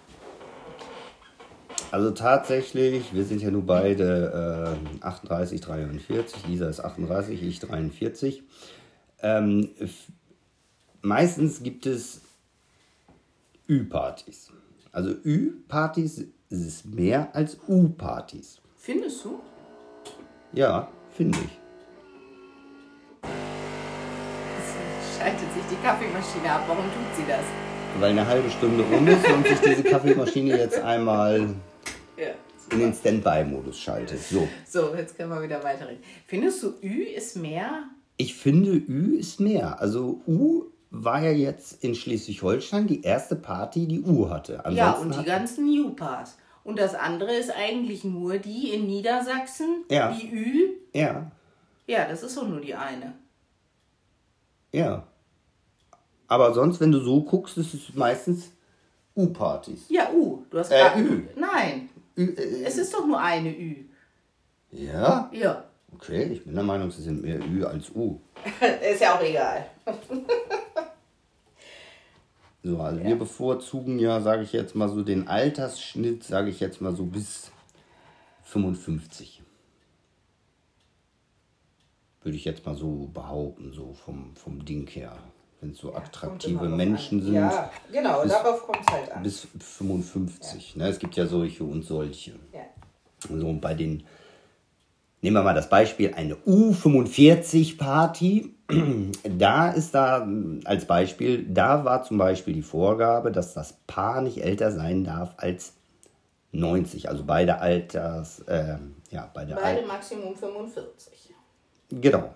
[1.93, 8.43] Also tatsächlich, wir sind ja nur beide äh, 38, 43, Lisa ist 38, ich 43.
[9.23, 9.71] Ähm,
[11.03, 12.21] meistens gibt es
[13.69, 14.49] Ü-Partys.
[14.93, 18.61] Also Ü-Partys ist mehr als U-Partys.
[18.77, 19.41] Findest du?
[20.53, 21.59] Ja, finde ich.
[24.59, 26.65] Es schaltet sich die Kaffeemaschine ab.
[26.67, 27.45] Warum tut sie das?
[28.01, 31.41] Weil eine halbe Stunde rum ist und sich diese Kaffeemaschine jetzt einmal
[32.17, 32.29] Ja.
[32.71, 34.21] in den Standby-Modus schaltet.
[34.21, 34.49] So.
[34.69, 36.03] So, jetzt können wir wieder weiterreden.
[36.27, 37.85] Findest du, Ü ist mehr?
[38.17, 39.81] Ich finde, Ü ist mehr.
[39.81, 44.63] Also U war ja jetzt in Schleswig-Holstein die erste Party, die U hatte.
[44.71, 46.37] Ja, Ansonsten und die ganzen New-Pass.
[46.65, 50.13] Und das andere ist eigentlich nur die in Niedersachsen, Ja.
[50.13, 50.69] die Ü.
[50.93, 51.33] Ja,
[51.87, 53.15] Ja, das ist doch nur die eine.
[54.73, 55.07] ja.
[56.29, 58.53] Aber sonst, wenn du so guckst, ist es meistens
[59.15, 59.85] U-Partys.
[59.91, 60.45] Ja, U.
[60.49, 61.23] Du hast Äh, grad- Ü.
[61.37, 63.85] Nein, Ü- äh, es ist doch nur eine Ü.
[64.71, 65.29] Ja?
[65.33, 65.65] Ja.
[65.95, 68.19] Okay, ich bin der Meinung, es sind mehr Ü als U.
[68.93, 69.67] ist ja auch egal.
[72.65, 76.81] So, also wir bevorzugen ja, sage ich jetzt mal so, den Altersschnitt, sage ich jetzt
[76.81, 77.51] mal so bis
[78.45, 79.43] 55.
[82.23, 85.19] Würde ich jetzt mal so behaupten, so vom, vom Ding her.
[85.61, 87.35] Wenn es so attraktive Menschen sind.
[87.35, 89.23] Ja, genau, bis- darauf kommt es halt an.
[89.25, 90.77] bis 55.
[90.77, 90.87] Ne?
[90.89, 92.33] Es gibt ja solche und solche.
[92.53, 92.61] Ja.
[93.29, 94.05] So, und bei den,
[95.21, 98.55] nehmen wir mal das Beispiel, eine U45-Party.
[99.25, 100.27] Da ist da
[100.65, 105.35] als Beispiel, da war zum Beispiel die Vorgabe, dass das Paar nicht älter sein darf
[105.37, 105.75] als
[106.53, 107.09] 90.
[107.09, 108.79] Also beide Alters, äh,
[109.11, 111.35] ja, beide, Beide Al Maximum 45.
[111.91, 112.35] Genau.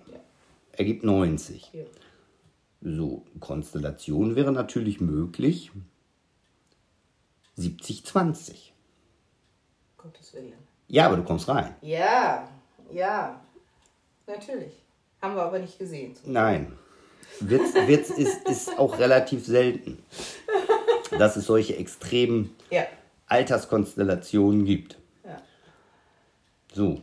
[0.73, 1.71] Ergibt 90.
[1.73, 1.85] Ja.
[2.83, 5.73] So, Konstellation wäre natürlich möglich.
[7.59, 8.73] 70-20.
[9.97, 10.53] Gottes Willen.
[10.89, 11.75] Ja, aber du kommst rein.
[11.81, 12.49] Ja,
[12.93, 13.41] ja,
[14.27, 14.86] natürlich.
[15.23, 16.15] Haben wir aber nicht gesehen.
[16.25, 16.73] Nein.
[17.41, 19.99] Witz, Witz ist, ist auch relativ selten,
[21.19, 22.87] dass es solche extremen Ja,
[23.27, 24.99] Alterskonstellationen gibt.
[25.25, 25.41] ja.
[26.73, 27.01] So.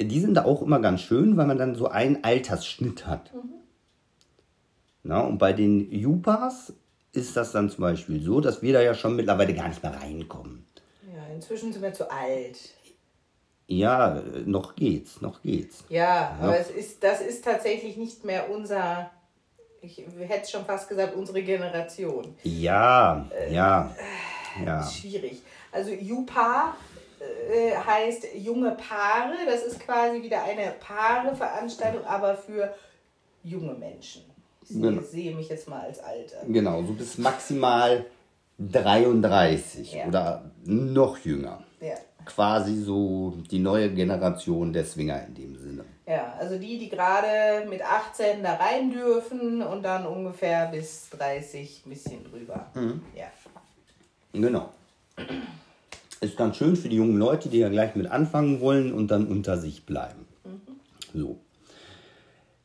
[0.00, 3.30] Die sind da auch immer ganz schön, weil man dann so einen Altersschnitt hat.
[5.02, 6.72] Na, und bei den Jupas
[7.12, 9.92] ist das dann zum Beispiel so, dass wir da ja schon mittlerweile gar nicht mehr
[9.94, 10.66] reinkommen.
[11.14, 12.56] Ja, inzwischen sind wir zu alt.
[13.70, 15.84] Ja, äh, noch geht's, noch geht's.
[15.88, 19.10] Ja, aber es ist, das ist tatsächlich nicht mehr unser,
[19.80, 22.34] ich hätte schon fast gesagt, unsere Generation.
[22.42, 23.94] Ja, ja,
[24.64, 24.82] ja.
[24.90, 25.40] Schwierig.
[25.70, 26.74] Also Jupa
[27.20, 29.34] äh, heißt junge Paare.
[29.46, 32.74] Das ist quasi wieder eine Paare-Veranstaltung, aber für
[33.44, 34.22] junge Menschen.
[34.62, 35.02] Ich sehe, Genau.
[35.02, 36.52] sehe mich jetzt mal als alt an.
[36.52, 38.04] Genau, so bis maximal
[38.58, 40.06] 33 Ja.
[40.06, 41.62] oder noch jünger.
[41.80, 41.94] Ja.
[42.26, 45.84] Quasi so die neue Generation der Swinger in dem Sinne.
[46.06, 51.86] ja, also die, die gerade mit 18 da rein dürfen und dann ungefähr bis 30
[51.86, 52.66] ein bisschen drüber.
[53.16, 53.26] Ja.
[54.32, 54.70] Genau.
[56.20, 59.26] Ist ganz schön für die jungen Leute, die ja gleich mit anfangen wollen und dann
[59.26, 60.26] unter sich bleiben.
[61.14, 61.38] So.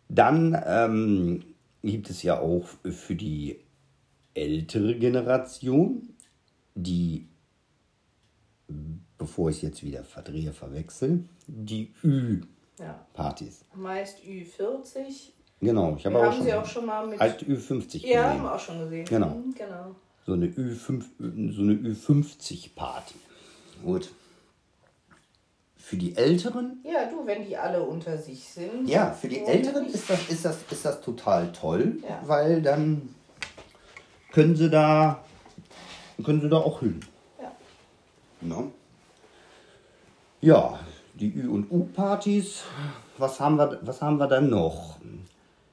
[0.10, 1.43] Dann ähm,
[1.82, 3.60] gibt es ja auch für die
[4.34, 6.10] ältere Generation,
[6.75, 7.28] die,
[9.17, 13.65] bevor ich jetzt wieder verdrehe, verwechsel, die Ü-Partys.
[13.71, 13.78] ja.
[13.82, 15.32] Meist Ü40.
[15.62, 17.19] Genau, ich habe auch haben schon, sie auch schon mal mit.
[17.21, 18.43] alt Ü50 ja, haben gesehen.
[18.43, 19.06] wir auch schon gesehen.
[19.06, 19.30] Genau.
[19.30, 19.95] Mhm, genau.
[20.25, 21.04] So eine Ü5,
[21.51, 23.15] so eine Ü50-Party.
[23.84, 24.10] Gut.
[25.78, 28.89] Für die Älteren, Ja, du, wenn die alle unter sich sind.
[28.89, 32.21] ja, für die Älteren ist das, ist das, ist das total toll, Ja.
[32.25, 33.13] weil dann
[34.32, 35.23] können sie da,
[36.23, 36.99] können sie da auch hin.
[37.39, 37.51] Ja.
[38.41, 38.71] Ne?
[40.41, 40.80] Ja,
[41.13, 42.63] die Ü- und U-Partys,
[43.17, 44.98] was haben, wir, was haben wir dann noch?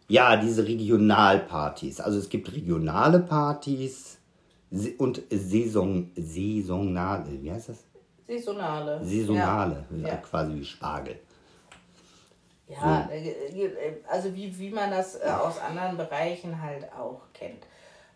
[0.09, 2.01] Ja, diese Regionalpartys.
[2.01, 4.19] Also es gibt regionale Partys
[4.99, 7.85] und Saison, saisonale, wie heißt das?
[8.27, 9.05] Saisonale.
[9.05, 10.09] Saisonale, Ja.
[10.09, 10.17] ja.
[10.17, 11.19] quasi wie Spargel.
[12.69, 17.67] Ja, äh, also wie, wie man das äh, aus anderen Bereichen halt auch kennt.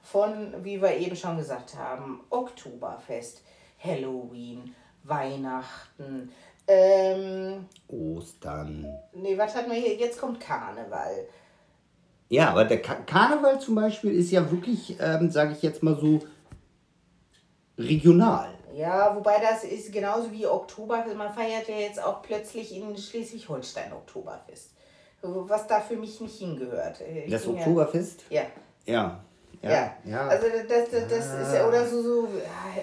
[0.02, 3.42] Von, wie wir eben schon gesagt haben, Oktoberfest,
[3.82, 4.74] Halloween,
[5.06, 6.30] Weihnachten.
[6.68, 8.86] Ähm, Ostern.
[9.12, 9.94] nee, was hatten wir hier?
[9.96, 11.26] Jetzt kommt Karneval.
[12.28, 15.96] Ja, aber der Ka Karneval zum Beispiel ist ja wirklich, ähm, sage ich jetzt mal
[15.98, 16.20] so,
[17.78, 18.52] regional.
[18.74, 21.16] Ja, wobei das ist genauso wie Oktoberfest.
[21.16, 24.72] Man feiert ja jetzt auch plötzlich in Schleswig-Holstein Oktoberfest.
[25.22, 27.00] Was da für mich nicht hingehört.
[27.00, 28.24] Ich Das bin ja- Oktoberfest?
[28.84, 29.20] Ja.
[29.62, 29.70] Ja.
[29.70, 30.20] Ja, Ja.
[30.22, 30.28] Ah.
[30.28, 32.28] also das, das, das ist ja, oder so, so,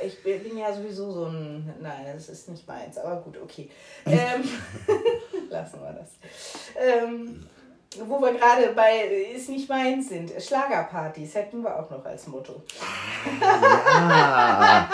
[0.05, 3.69] ich bin ja sowieso so ein, nein, das ist nicht meins, aber gut, okay.
[4.05, 4.43] Ähm,
[5.49, 6.09] lassen wir das.
[6.77, 7.45] Ähm,
[8.05, 9.03] wo wir gerade bei
[9.35, 12.63] ist nicht meins sind, Schlagerpartys hätten wir auch noch als Motto.
[13.39, 14.89] Ja,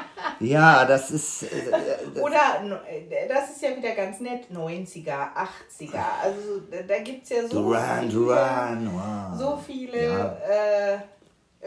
[0.40, 1.42] ja das ist.
[1.42, 7.24] Äh, Oder, äh, das ist ja wieder ganz nett, 90er, 80er, also da- da gibt
[7.24, 9.38] es ja so Duran, viele, Duran, wow.
[9.38, 10.36] so viele Ja.
[10.48, 10.98] äh,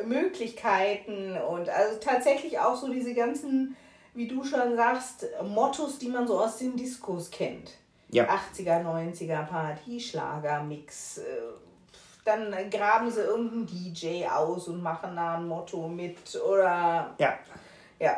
[0.05, 3.75] Möglichkeiten und also tatsächlich auch so diese ganzen,
[4.13, 7.71] wie du schon sagst, Mottos, die man so aus den Diskos kennt.
[8.09, 8.25] Ja.
[8.25, 11.21] 80er, 90er Party, Schlager, Mix.
[12.23, 17.37] Dann graben sie irgendeinen DJ aus und machen da ein Motto mit oder Ja.
[17.99, 18.17] ja,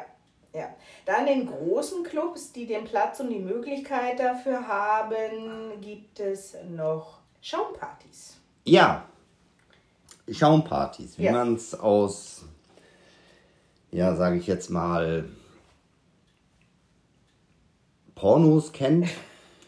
[0.54, 0.70] ja.
[1.06, 7.20] Dann in großen Clubs, die den Platz und die Möglichkeit dafür haben, gibt es noch
[7.42, 8.38] Schaumpartys.
[8.66, 9.04] Ja.
[10.32, 11.32] Schaumpartys, wie Ja.
[11.32, 12.46] man es aus,
[13.92, 15.26] ja, sage ich jetzt mal,
[18.16, 19.08] Pornos kennt.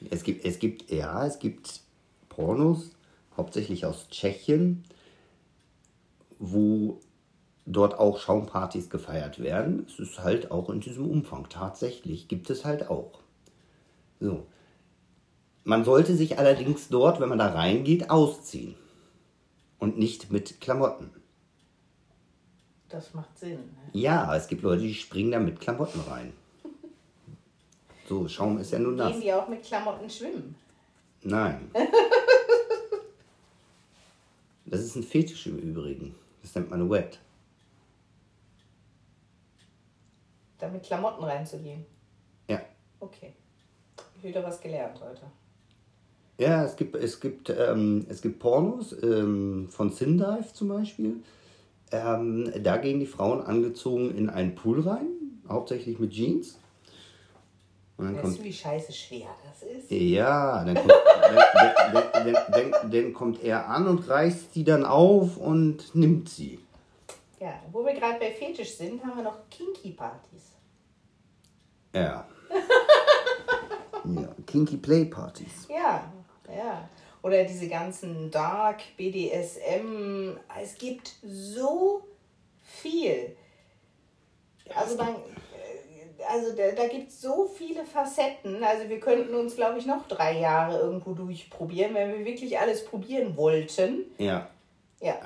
[0.10, 1.82] Es gibt, es gibt, ja, es gibt
[2.30, 2.92] Pornos,
[3.38, 4.84] hauptsächlich aus Tschechien,
[6.40, 7.00] wo
[7.66, 9.86] dort auch Schaumpartys gefeiert werden.
[9.88, 11.48] Es ist halt auch in diesem Umfang.
[11.50, 13.20] Tatsächlich gibt es halt auch.
[14.20, 14.48] So.
[15.64, 18.76] Man sollte sich allerdings dort, wenn man da reingeht, ausziehen.
[19.82, 21.10] Und nicht mit Klamotten.
[22.88, 23.60] Das macht Sinn.
[23.60, 23.90] Ne?
[23.94, 26.34] Ja, es gibt Leute, die springen da mit Klamotten rein.
[28.08, 29.14] So, Schaum ist ja nur nass.
[29.14, 30.56] Gehen die auch mit Klamotten schwimmen?
[31.24, 31.72] Nein.
[34.66, 36.16] Das ist ein Fetisch im Übrigen.
[36.42, 37.20] Das nennt man Wet.
[40.58, 41.86] Da mit Klamotten reinzugehen.
[42.48, 42.62] Ja.
[43.02, 43.34] Okay.
[44.22, 45.24] Wieder was gelernt heute.
[46.42, 51.18] Ja, es gibt, es gibt, ähm, es gibt Pornos ähm, von Sindive zum Beispiel.
[51.92, 55.06] Ähm, da gehen die Frauen angezogen in einen Pool rein,
[55.48, 56.58] hauptsächlich mit Jeans.
[57.98, 59.92] Und dann Weißt kommt, du, wie scheiße schwer das ist?
[59.92, 60.92] ja, dann kommt,
[61.94, 66.58] dann, dann, dann, dann, kommt er an und reißt die dann auf und nimmt sie.
[67.40, 70.56] Ja, wo wir gerade bei Fetisch sind, haben wir noch Kinky-Partys.
[71.94, 72.26] Ja.
[74.06, 75.68] ja, Kinky Play Partys.
[75.70, 76.12] Ja,
[76.58, 76.90] ja.
[77.24, 80.38] Oder diese ganzen Dark, BDSM.
[80.62, 82.02] Es gibt so
[82.62, 83.36] viel.
[84.74, 88.64] Also man, äh, also da, da gibt es so viele Facetten.
[88.64, 92.86] Also wir könnten uns, glaube ich, noch drei Jahre irgendwo durchprobieren, wenn wir wirklich alles
[92.86, 94.06] probieren wollten.
[94.18, 94.50] Ja.
[95.02, 95.18] Ja,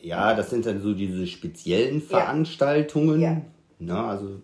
[0.00, 3.20] Ja, das sind dann so diese speziellen Veranstaltungen.
[3.20, 3.40] Ja.
[3.78, 4.40] Na, also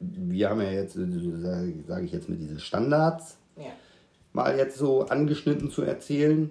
[0.00, 3.36] wir haben ja jetzt, sage sag ich jetzt mit diesen Standards.
[4.36, 6.50] Mal jetzt so angeschnitten zu erzählen.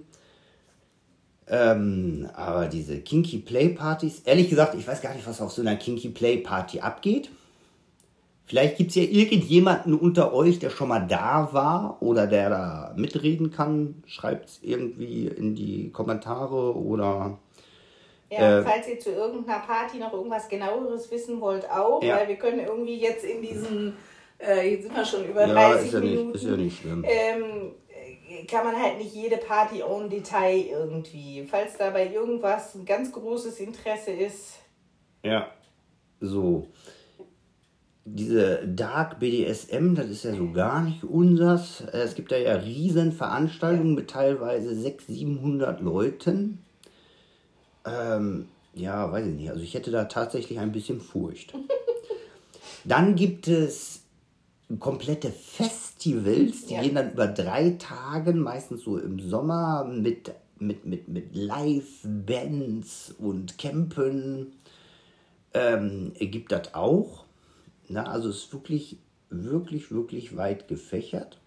[1.48, 5.62] Ähm, aber diese Kinky Play Partys, ehrlich gesagt, ich weiß gar nicht, was auf so
[5.62, 7.30] einer Kinky Play Party abgeht.
[8.48, 12.94] Vielleicht gibt es ja irgendjemanden unter euch, der schon mal da war oder der da
[12.96, 14.04] mitreden kann.
[14.08, 17.38] Schreibt es irgendwie in die Kommentare oder
[18.32, 22.18] Ja, Äh, falls ihr zu irgendeiner Party noch irgendwas genaueres wissen wollt, auch, Ja.
[22.18, 23.94] weil wir können irgendwie jetzt in diesen,
[24.40, 26.28] äh, jetzt sind wir schon über ja, 30 ist ja, Minuten.
[26.28, 27.06] nicht, ist ja nicht schlimm.
[27.08, 27.72] ähm,
[28.30, 31.46] äh, kann man halt nicht jede Party en Detail irgendwie.
[31.50, 34.54] Falls da bei irgendwas ein ganz großes Interesse ist,
[35.24, 35.52] Ja.
[36.22, 36.68] So.
[38.08, 41.82] Diese Dark BDSM, das ist ja so gar nicht unsers.
[41.92, 46.60] Äh, Es gibt da ja riesen Veranstaltungen mit teilweise 600, 700 Leuten.
[47.86, 49.50] Ähm, ja, weiß ich nicht.
[49.50, 51.54] Also ich hätte da tatsächlich ein bisschen Furcht.
[52.84, 54.04] Dann gibt es
[54.80, 56.82] komplette Festivals, die Ja.
[56.82, 63.58] gehen dann über drei Tage, meistens so im Sommer, mit, mit, mit, mit Live-Bands und
[63.58, 64.54] Campen.
[65.54, 67.26] Ähm, gibt das auch.
[67.88, 68.98] Na, also es ist wirklich,
[69.30, 71.40] wirklich, wirklich weit gefächert.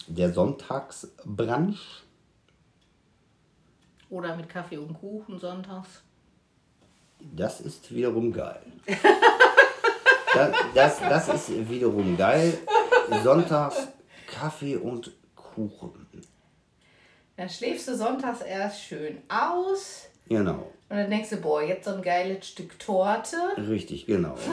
[0.08, 2.04] Der Sonntagsbrunch.
[4.10, 6.04] Oder mit Kaffee und Kuchen sonntags.
[7.20, 8.62] Das ist wiederum geil.
[10.34, 12.58] Das, das, das ist wiederum geil.
[13.24, 13.88] Sonntags
[14.26, 16.08] Kaffee und Kuchen.
[17.38, 20.04] Dann schläfst du sonntags erst schön aus.
[20.30, 23.38] Genau, Und dann denkst du, boah, jetzt so ein geiles Stück Torte.
[23.58, 24.36] richtig, genau.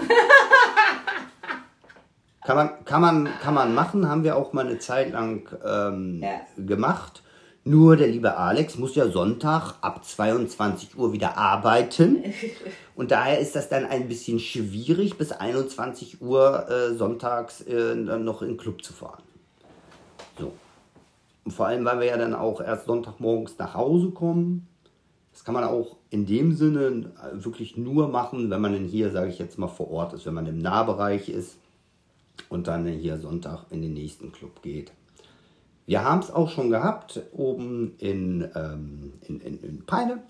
[2.43, 6.21] Kann man, kann, man, kann man machen, haben wir auch mal eine Zeit lang ähm,
[6.23, 6.41] Ja.
[6.57, 7.23] gemacht.
[7.65, 12.25] Nur der liebe Alex muss ja Sonntag ab 22 Uhr wieder arbeiten.
[12.97, 18.41] Und daher ist das dann ein bisschen schwierig, bis 21 Uhr äh, sonntags äh, noch
[18.41, 19.23] in den Club zu fahren.
[20.39, 20.53] So.
[21.45, 24.67] Und vor allem, weil wir ja dann auch erst Sonntagmorgens nach Hause kommen.
[25.33, 29.11] Das kann man auch in dem Sinne äh, wirklich nur machen, wenn man denn hier,
[29.11, 31.57] sage ich jetzt mal, vor Ort ist, wenn man im Nahbereich ist
[32.49, 34.93] und dann hier Sonntag in den nächsten Club geht.
[35.87, 40.23] Wir haben es auch schon gehabt, oben in, ähm, in, in, in Peine.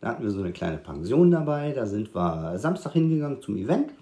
[0.00, 1.72] Da hatten wir so eine kleine Pension dabei.
[1.72, 3.92] Da sind wir Samstag hingegangen zum Event.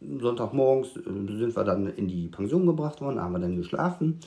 [0.00, 4.20] Sonntagmorgens äh, sind wir dann in die Pension gebracht worden, haben wir dann geschlafen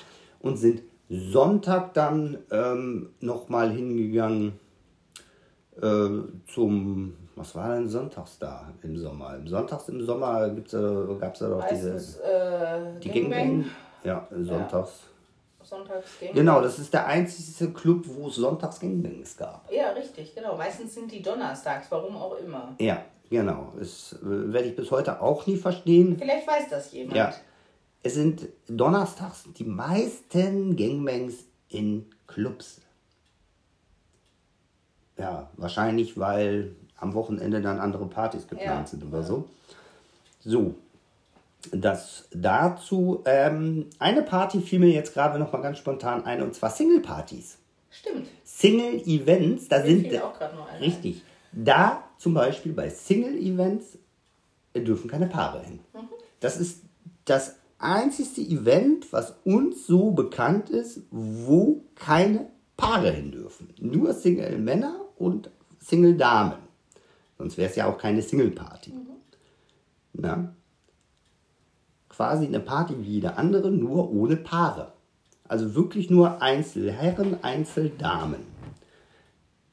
[0.48, 4.60] und sind Sonntag dann ähm, nochmal hingegangen
[5.82, 6.10] äh,
[6.48, 9.38] zum, was war denn sonntags da im Sommer?
[9.46, 10.66] Sonntags im Sommer gab
[11.36, 13.32] es ja doch diese, äh, die Gangbang.
[13.32, 13.66] Gangbang.
[14.04, 15.00] Ja, sonntags.
[15.64, 16.36] Sonntags Gangbang.
[16.36, 19.72] Genau, das ist der einzige Club, wo es sonntags Gangbangs gab.
[19.72, 20.58] Ja, richtig, genau.
[20.58, 22.76] Meistens sind die donnerstags, warum auch immer.
[22.80, 23.72] Ja, genau.
[23.80, 26.18] Das äh, werde ich bis heute auch nie verstehen.
[26.20, 27.16] Vielleicht weiß das jemand.
[27.16, 27.34] Ja.
[28.04, 31.36] Es sind donnerstags die meisten Gangbangs
[31.70, 32.82] in Clubs.
[35.18, 38.88] Ja, wahrscheinlich, weil am Wochenende dann andere Partys geplant Ja.
[38.88, 39.50] sind oder so.
[40.40, 40.76] So,
[41.72, 43.24] das dazu.
[43.26, 47.58] Ähm, eine Party fiel mir jetzt gerade noch mal ganz spontan ein, und zwar Single-Partys.
[47.90, 48.28] Stimmt.
[48.44, 50.06] Single-Events, da sind.
[50.22, 51.24] auch noch einer Richtig.
[51.52, 53.98] Da zum Beispiel bei Single-Events
[54.76, 55.80] dürfen keine Paare hin.
[56.40, 56.84] Das ist
[57.26, 63.74] das einzigste Event, was uns so bekannt ist, wo keine Paare hin dürfen.
[63.80, 65.50] Nur Single-Männer und
[65.80, 66.60] Single-Damen.
[67.38, 68.94] Sonst wäre es ja auch keine Single-Party.
[70.14, 70.54] Na?
[72.10, 74.94] Quasi eine Party wie jede andere, nur ohne Paare.
[75.48, 78.42] Also wirklich nur Einzelherren, Einzeldamen.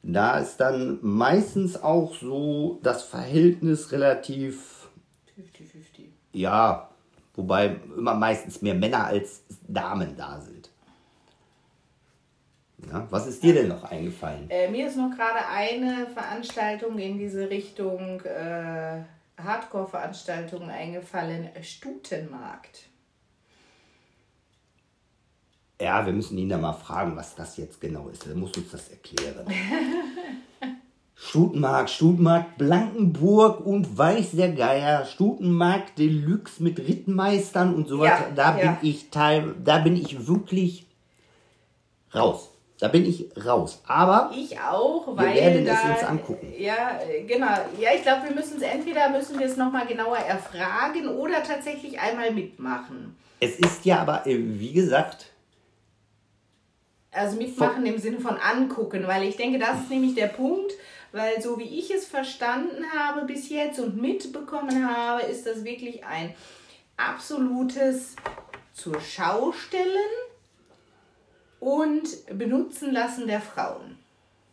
[0.02, 4.90] Da ist dann meistens auch so das Verhältnis relativ,
[5.38, 6.08] 50-50.
[6.32, 6.90] ja,
[7.34, 10.70] wobei immer meistens mehr Männer als Damen da sind.
[12.90, 14.50] Ja, was ist dir denn noch eingefallen?
[14.50, 19.02] Äh, mir ist noch gerade eine Veranstaltung in diese Richtung äh,
[19.42, 21.48] Hardcore-Veranstaltungen eingefallen.
[21.62, 22.88] Stutenmarkt.
[25.80, 28.26] Ja, wir müssen ihn da mal fragen, was das jetzt genau ist.
[28.26, 29.46] Er muss uns das erklären.
[31.16, 38.08] Stutenmarkt, Stutenmarkt Blankenburg und Weiß der Geier, Stutenmarkt Deluxe mit Rittmeistern und sowas.
[38.08, 38.72] Ja, da ja.
[38.72, 40.86] bin ich teil, da bin ich wirklich
[42.14, 42.50] raus.
[42.80, 43.80] Da bin ich raus.
[43.86, 46.52] Aber Ich auch, weil werden es da, uns angucken.
[46.58, 47.46] Ja, genau.
[47.80, 51.98] Ja, ich glaube, wir müssen es entweder müssen wir es nochmal genauer erfragen oder tatsächlich
[52.00, 53.16] einmal mitmachen.
[53.38, 55.26] es ist ja aber, äh, wie gesagt,
[57.12, 60.72] Also mitmachen im Sinne von angucken, weil ich denke, das ist nämlich der Punkt,
[61.14, 66.04] weil so wie ich es verstanden habe bis jetzt und mitbekommen habe, ist das wirklich
[66.04, 66.34] ein
[66.96, 68.16] absolutes
[68.72, 69.88] zur Schaustellen
[71.60, 72.02] und
[72.36, 73.96] benutzen lassen der Frauen.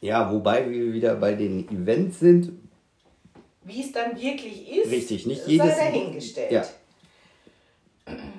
[0.02, 2.52] ja, wobei wir wieder bei den Events sind,
[3.64, 6.52] Wie es dann wirklich ist, Richtig, nicht sei jedes- dahingestellt.
[6.52, 6.66] Ja.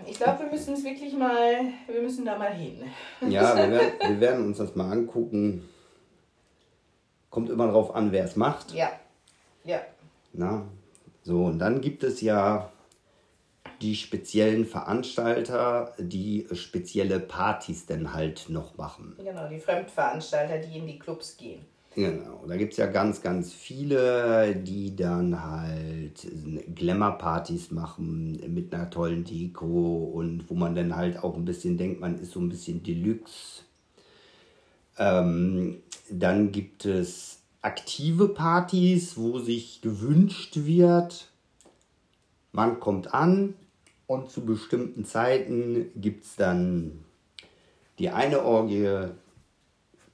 [0.07, 2.83] Ich glaube, wir müssen es wirklich mal, wir müssen da mal hin.
[3.29, 5.69] Ja, wir werden, wir werden uns das mal angucken.
[7.33, 8.75] Kommt immer drauf an, wer es macht.
[8.75, 8.91] Ja,
[9.65, 9.81] ja.
[10.35, 10.67] Na?
[11.23, 12.71] So, und dann gibt es ja
[13.81, 19.17] die speziellen Veranstalter, die spezielle Partys dann halt noch machen.
[19.17, 21.65] Genau, die Fremdveranstalter, die in die Clubs gehen.
[21.95, 26.27] Genau, da gibt es ja ganz, ganz viele, die dann halt
[26.75, 31.99] Glamour-Partys machen mit einer tollen Deko und wo man dann halt auch ein bisschen denkt,
[31.99, 33.63] man ist so ein bisschen Deluxe.
[34.99, 35.79] Ähm,
[36.11, 41.29] dann gibt es aktive Partys, wo sich gewünscht wird,
[42.53, 43.55] man kommt an
[44.07, 47.05] und zu bestimmten Zeiten gibt es dann
[47.99, 49.09] die eine Orgie,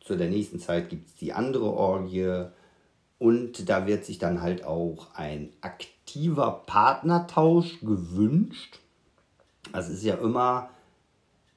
[0.00, 2.44] zu der nächsten Zeit gibt es die andere Orgie
[3.18, 8.78] und da wird sich dann halt auch ein aktiver Partnertausch gewünscht.
[9.72, 10.70] Das ist ja immer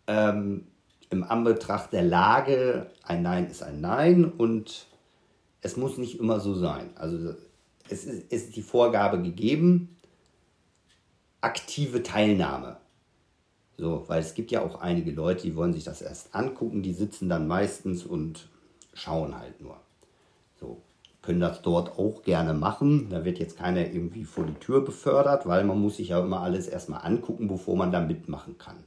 [0.08, 0.66] ähm,
[1.12, 4.88] im Anbetracht der Lage, ein Nein ist ein Nein und
[5.62, 6.90] es muss nicht immer so sein.
[6.96, 7.36] Also
[7.90, 9.98] es ist, ist die Vorgabe gegeben,
[11.42, 12.78] aktive Teilnahme.
[13.78, 16.94] So, weil es gibt ja auch einige Leute, die wollen sich das erst angucken, die
[16.94, 18.48] sitzen dann meistens und
[18.94, 19.78] schauen halt nur.
[20.60, 20.82] So,
[21.22, 23.10] können das dort auch gerne machen.
[23.10, 26.42] Da wird jetzt keiner irgendwie vor die Tür befördert, weil man muss sich ja immer
[26.42, 28.78] alles erstmal angucken, bevor man da mitmachen kann.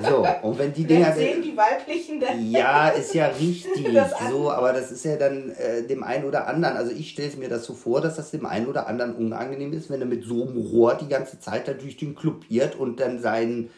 [0.06, 1.14] So, und wenn die Dinger.
[1.14, 2.50] sehen die weiblichen dann.
[2.50, 6.76] Ja, ist ja richtig so, aber das ist ja dann äh, dem einen oder anderen,
[6.76, 9.72] also ich stelle es mir das so vor, dass das dem einen oder anderen unangenehm
[9.72, 12.76] ist, wenn er mit so einem Rohr die ganze Zeit da durch den Club irrt
[12.76, 13.70] und dann sein,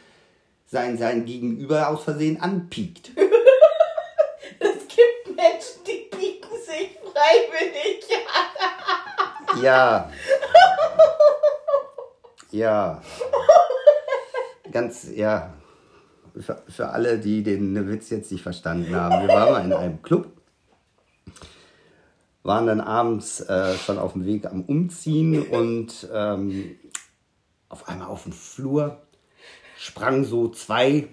[0.67, 3.13] sein, sein Gegenüber aus Versehen anpiekt.
[4.61, 8.05] Es gibt Menschen, die bieten sich freiwillig.
[9.63, 10.11] Ja.
[12.51, 13.03] Ja.
[14.71, 15.55] Ganz, ja.
[16.39, 19.27] Für, für alle, die den Witz jetzt nicht verstanden haben.
[19.27, 20.29] Wir waren mal in einem Club,
[22.43, 26.79] waren dann abends äh, schon auf dem Weg am Umziehen und ähm,
[27.71, 29.01] auf einmal auf dem Flur
[29.79, 31.09] sprangen so zwei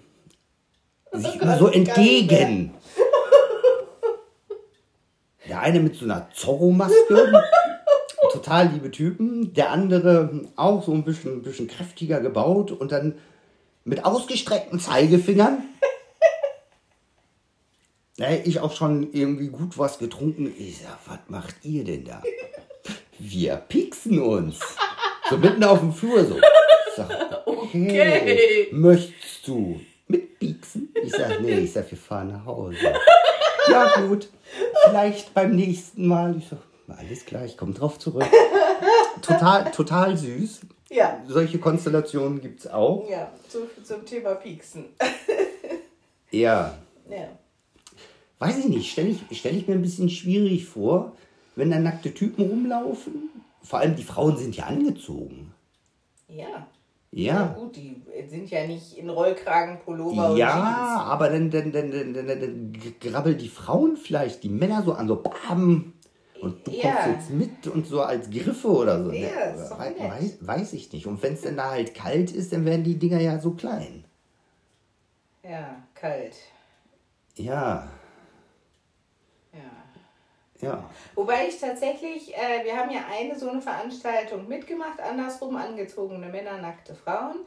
[1.14, 2.74] sich immer so entgegen.
[5.48, 7.44] Der eine mit so einer Zorro-Maske,
[8.32, 9.54] total liebe Typen.
[9.54, 13.16] Der andere auch so ein bisschen, ein bisschen kräftiger gebaut und dann
[13.84, 15.64] mit ausgestreckten Zeigefingern.
[18.18, 20.52] Hätte ich auch schon irgendwie gut was getrunken.
[20.58, 22.24] Ich sag, was macht ihr denn da?
[23.20, 24.60] Wir pieksen uns.
[25.30, 26.38] So mitten auf dem Flur so.
[26.38, 27.10] Ich sag,
[27.48, 28.68] okay, Okay.
[28.72, 30.94] möchtest du mitpieksen?
[31.04, 32.78] Ich sag, nee, ich sag, wir fahren nach Hause.
[33.70, 34.30] Ja gut,
[34.86, 36.36] vielleicht beim nächsten Mal.
[36.38, 36.60] Ich sag,
[36.98, 38.26] alles klar, ich komme drauf zurück.
[39.22, 40.62] Total, total süß.
[40.90, 41.22] Ja.
[41.28, 43.10] Solche Konstellationen gibt es auch.
[43.10, 44.86] Ja, so viel zum Thema Pieksen.
[46.32, 46.78] Ja,
[47.10, 47.30] Ja.
[48.40, 51.14] weiß ich nicht, stelle ich, stell ich mir ein bisschen schwierig vor,
[51.56, 53.30] wenn da nackte Typen rumlaufen.
[53.64, 55.54] Vor allem die Frauen sind ja angezogen.
[56.28, 56.68] Ja.
[57.24, 57.44] Ja.
[57.58, 62.14] gut, die sind ja nicht in Rollkragen, Pullover und Ja, aber dann, dann, dann, dann,
[62.14, 65.94] dann, dann grabbeln die Frauen vielleicht die Männer so an, so bam.
[66.42, 66.82] Und du Ja.
[66.82, 69.12] kommst jetzt mit und so als Griffe oder so.
[69.12, 69.96] Ja, Ne?
[69.98, 70.10] nett.
[70.10, 71.08] weiß, weiß ich nicht.
[71.08, 74.04] Und wenn es dann da halt kalt ist, dann werden die Dinger ja so klein.
[75.44, 76.34] Ja, kalt.
[77.36, 77.88] Ja,
[80.62, 80.70] Ja.
[80.70, 80.90] ja.
[81.16, 86.58] Wobei ich tatsächlich, äh, wir haben ja eine so eine Veranstaltung mitgemacht, andersrum angezogene Männer,
[86.58, 87.40] nackte Frauen.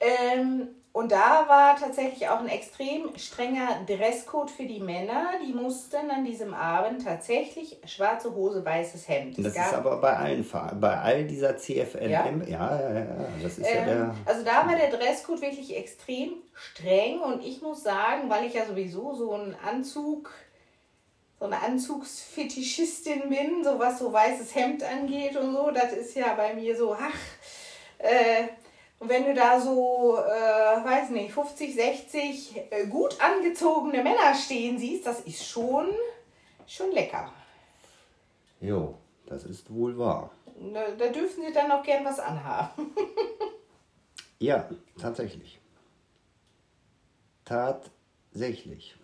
[0.00, 5.26] Ähm, und da war tatsächlich auch ein extrem strenger Dresscode für die Männer.
[5.46, 9.38] Die mussten an diesem Abend tatsächlich schwarze Hose, weißes Hemd.
[9.38, 10.48] Das ist aber bei allen,
[10.80, 12.26] bei all dieser CFNM, Ja?
[12.26, 15.76] ja, ja, ja, ja, das ist ja Ähm, der, also da war der Dresscode wirklich
[15.76, 20.32] extrem streng und ich muss sagen, weil ich ja sowieso so ein Anzug,
[21.38, 26.34] so eine Anzugsfetischistin bin, so was so weißes Hemd angeht und so, das ist ja
[26.34, 27.14] bei mir so, ach,
[27.98, 28.48] äh,
[28.98, 34.76] und wenn du da so, äh, weiß nicht, 50, 60 äh, gut angezogene Männer stehen
[34.78, 35.88] siehst, das ist schon,
[36.66, 37.32] schon lecker.
[38.60, 40.32] jo, das ist wohl wahr.
[40.74, 42.92] Da, da dürfen sie dann auch gern was anhaben.
[44.40, 44.68] Ja,
[45.00, 45.58] tatsächlich.
[47.44, 48.96] Tatsächlich.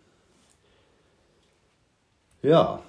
[2.45, 2.81] Ja.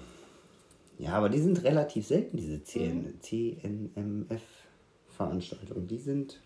[0.98, 5.88] Ja, aber die sind relativ selten, diese CN, CNMF-Veranstaltungen.
[5.88, 6.42] Die sind,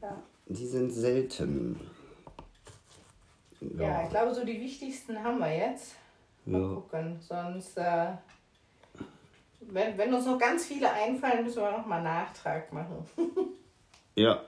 [0.00, 0.22] Ja.
[0.46, 1.78] die sind selten.
[3.78, 5.94] Ja, ich glaube, so die wichtigsten haben wir jetzt.
[6.44, 6.68] Mal Ja.
[6.74, 7.18] gucken.
[7.20, 8.08] Sonst, äh,
[9.60, 13.04] wenn, wenn uns noch ganz viele einfallen, müssen wir noch mal Nachtrag machen.
[14.18, 14.40] Ja,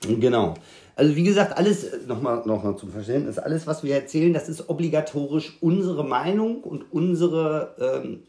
[0.00, 0.54] genau.
[0.94, 4.70] Also wie gesagt, alles, nochmal noch mal zum Verständnis, alles, was wir erzählen, das ist
[4.70, 8.22] obligatorisch unsere Meinung und unsere ähm,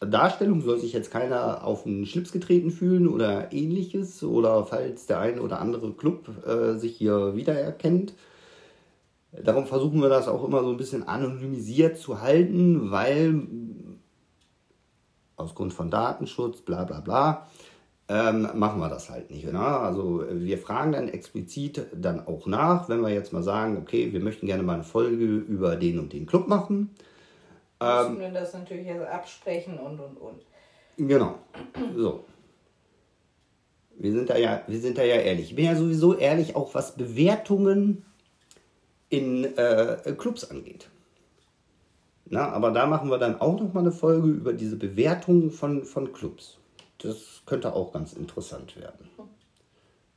[0.00, 0.60] Darstellung.
[0.60, 4.22] Soll sich jetzt keiner auf den Schlips getreten fühlen oder ähnliches.
[4.22, 8.12] Oder falls der eine oder andere Club äh, sich hier wiedererkennt.
[9.32, 13.46] Darum versuchen wir das auch immer so ein bisschen anonymisiert zu halten, weil
[15.36, 17.46] aus Grund von Datenschutz, bla bla bla,
[18.08, 19.50] ähm, machen wir das halt nicht.
[19.50, 19.58] Ne?
[19.58, 24.20] Also wir fragen dann explizit dann auch nach, wenn wir jetzt mal sagen, okay, wir
[24.20, 26.90] möchten gerne mal eine Folge über den und den Club machen.
[27.80, 30.42] müssen wir das natürlich jetzt absprechen und und und.
[30.96, 31.36] Genau.
[31.96, 32.24] So.
[33.98, 35.50] Wir sind da ja, wir sind da ja ehrlich.
[35.50, 38.04] Ich bin ja sowieso ehrlich, auch was Bewertungen
[39.10, 40.88] in äh, Clubs angeht.
[42.26, 45.84] Na, aber da machen wir dann auch noch mal eine Folge über diese Bewertungen von,
[45.84, 46.58] von Clubs.
[47.02, 49.08] Das könnte auch ganz interessant werden.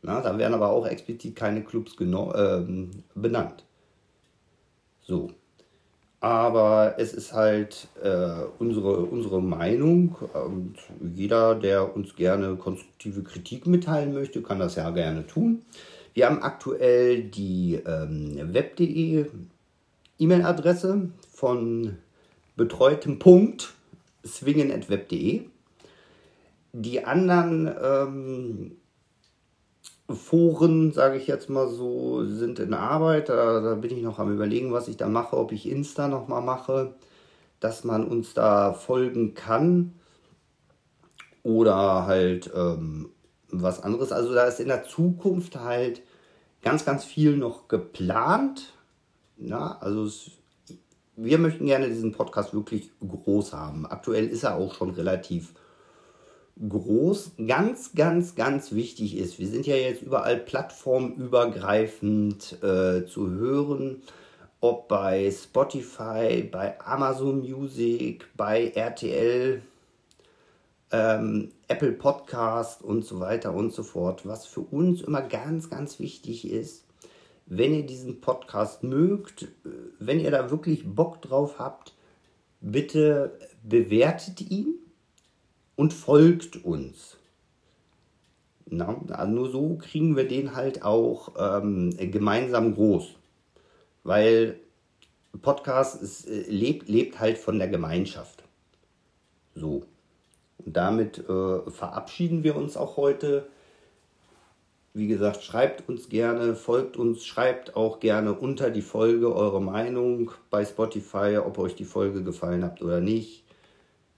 [0.02, 3.64] Na, da werden aber auch explizit keine Clubs ähm, benannt.
[5.02, 5.32] So.
[6.20, 10.76] Aber es ist halt äh, unsere, unsere Meinung und
[11.14, 15.64] jeder, der uns gerne konstruktive Kritik mitteilen möchte, kann das ja gerne tun.
[16.14, 19.26] Wir haben aktuell die ähm, web.de
[20.18, 21.98] E-Mail-Adresse von
[22.56, 23.74] betreutem Punkt
[24.26, 25.44] swingen.web.de.
[26.78, 28.76] Die anderen ähm,
[30.10, 33.30] Foren, sage ich jetzt mal so, sind in Arbeit.
[33.30, 36.42] Da, da, bin ich noch am Überlegen, was ich da mache, ob ich Insta nochmal
[36.42, 36.94] mache,
[37.62, 39.94] dass man uns da folgen kann
[41.44, 43.10] oder halt ähm,
[43.52, 44.12] was anderes.
[44.12, 46.02] Also da ist in der Zukunft halt
[46.62, 48.74] ganz, ganz viel noch geplant.
[49.38, 50.32] Ja, also es,
[51.16, 53.86] wir möchten gerne diesen Podcast wirklich groß haben.
[53.86, 55.65] Aktuell ist er auch schon relativ groß.
[56.58, 64.02] Ganz, ganz, ganz wichtig ist, wir sind ja jetzt überall plattformübergreifend äh, zu hören,
[64.62, 69.64] ob bei Spotify, bei Amazon Music, bei RTL,
[70.92, 74.26] ähm, Apple Podcast und so weiter und so fort.
[74.26, 76.86] Was für uns immer ganz, ganz wichtig ist,
[77.48, 79.48] wenn ihr diesen Podcast mögt, äh,
[80.00, 81.94] wenn ihr da wirklich Bock drauf habt,
[82.62, 84.76] bitte bewertet ihn
[85.76, 87.18] und folgt uns.
[88.68, 93.10] Na, nur so kriegen wir den halt auch ähm, gemeinsam groß.
[94.04, 94.60] Weil
[95.42, 98.44] Podcast ist, äh, lebt, lebt halt von der Gemeinschaft.
[99.54, 99.84] So.
[100.58, 103.48] Und damit äh, verabschieden wir uns auch heute.
[104.94, 110.32] Wie gesagt, schreibt uns gerne, folgt uns, schreibt auch gerne unter die Folge eure Meinung
[110.50, 113.45] bei Spotify, ob euch die Folge gefallen hat oder nicht.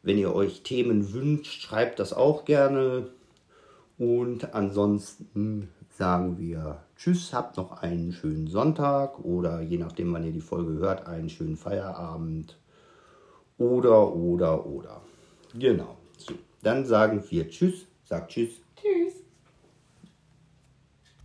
[0.04, 3.10] Wenn ihr euch Themen wünscht, schreibt das auch gerne.
[3.98, 10.32] Und ansonsten sagen wir Tschüss, habt noch einen schönen Sonntag oder je nachdem, wann ihr
[10.32, 12.58] die Folge hört, einen schönen Feierabend.
[13.58, 15.02] Oder, oder, oder.
[15.58, 15.98] Genau.
[16.18, 18.62] So, dann sagen wir Tschüss, sagt Tschüss.
[18.76, 19.14] Tschüss.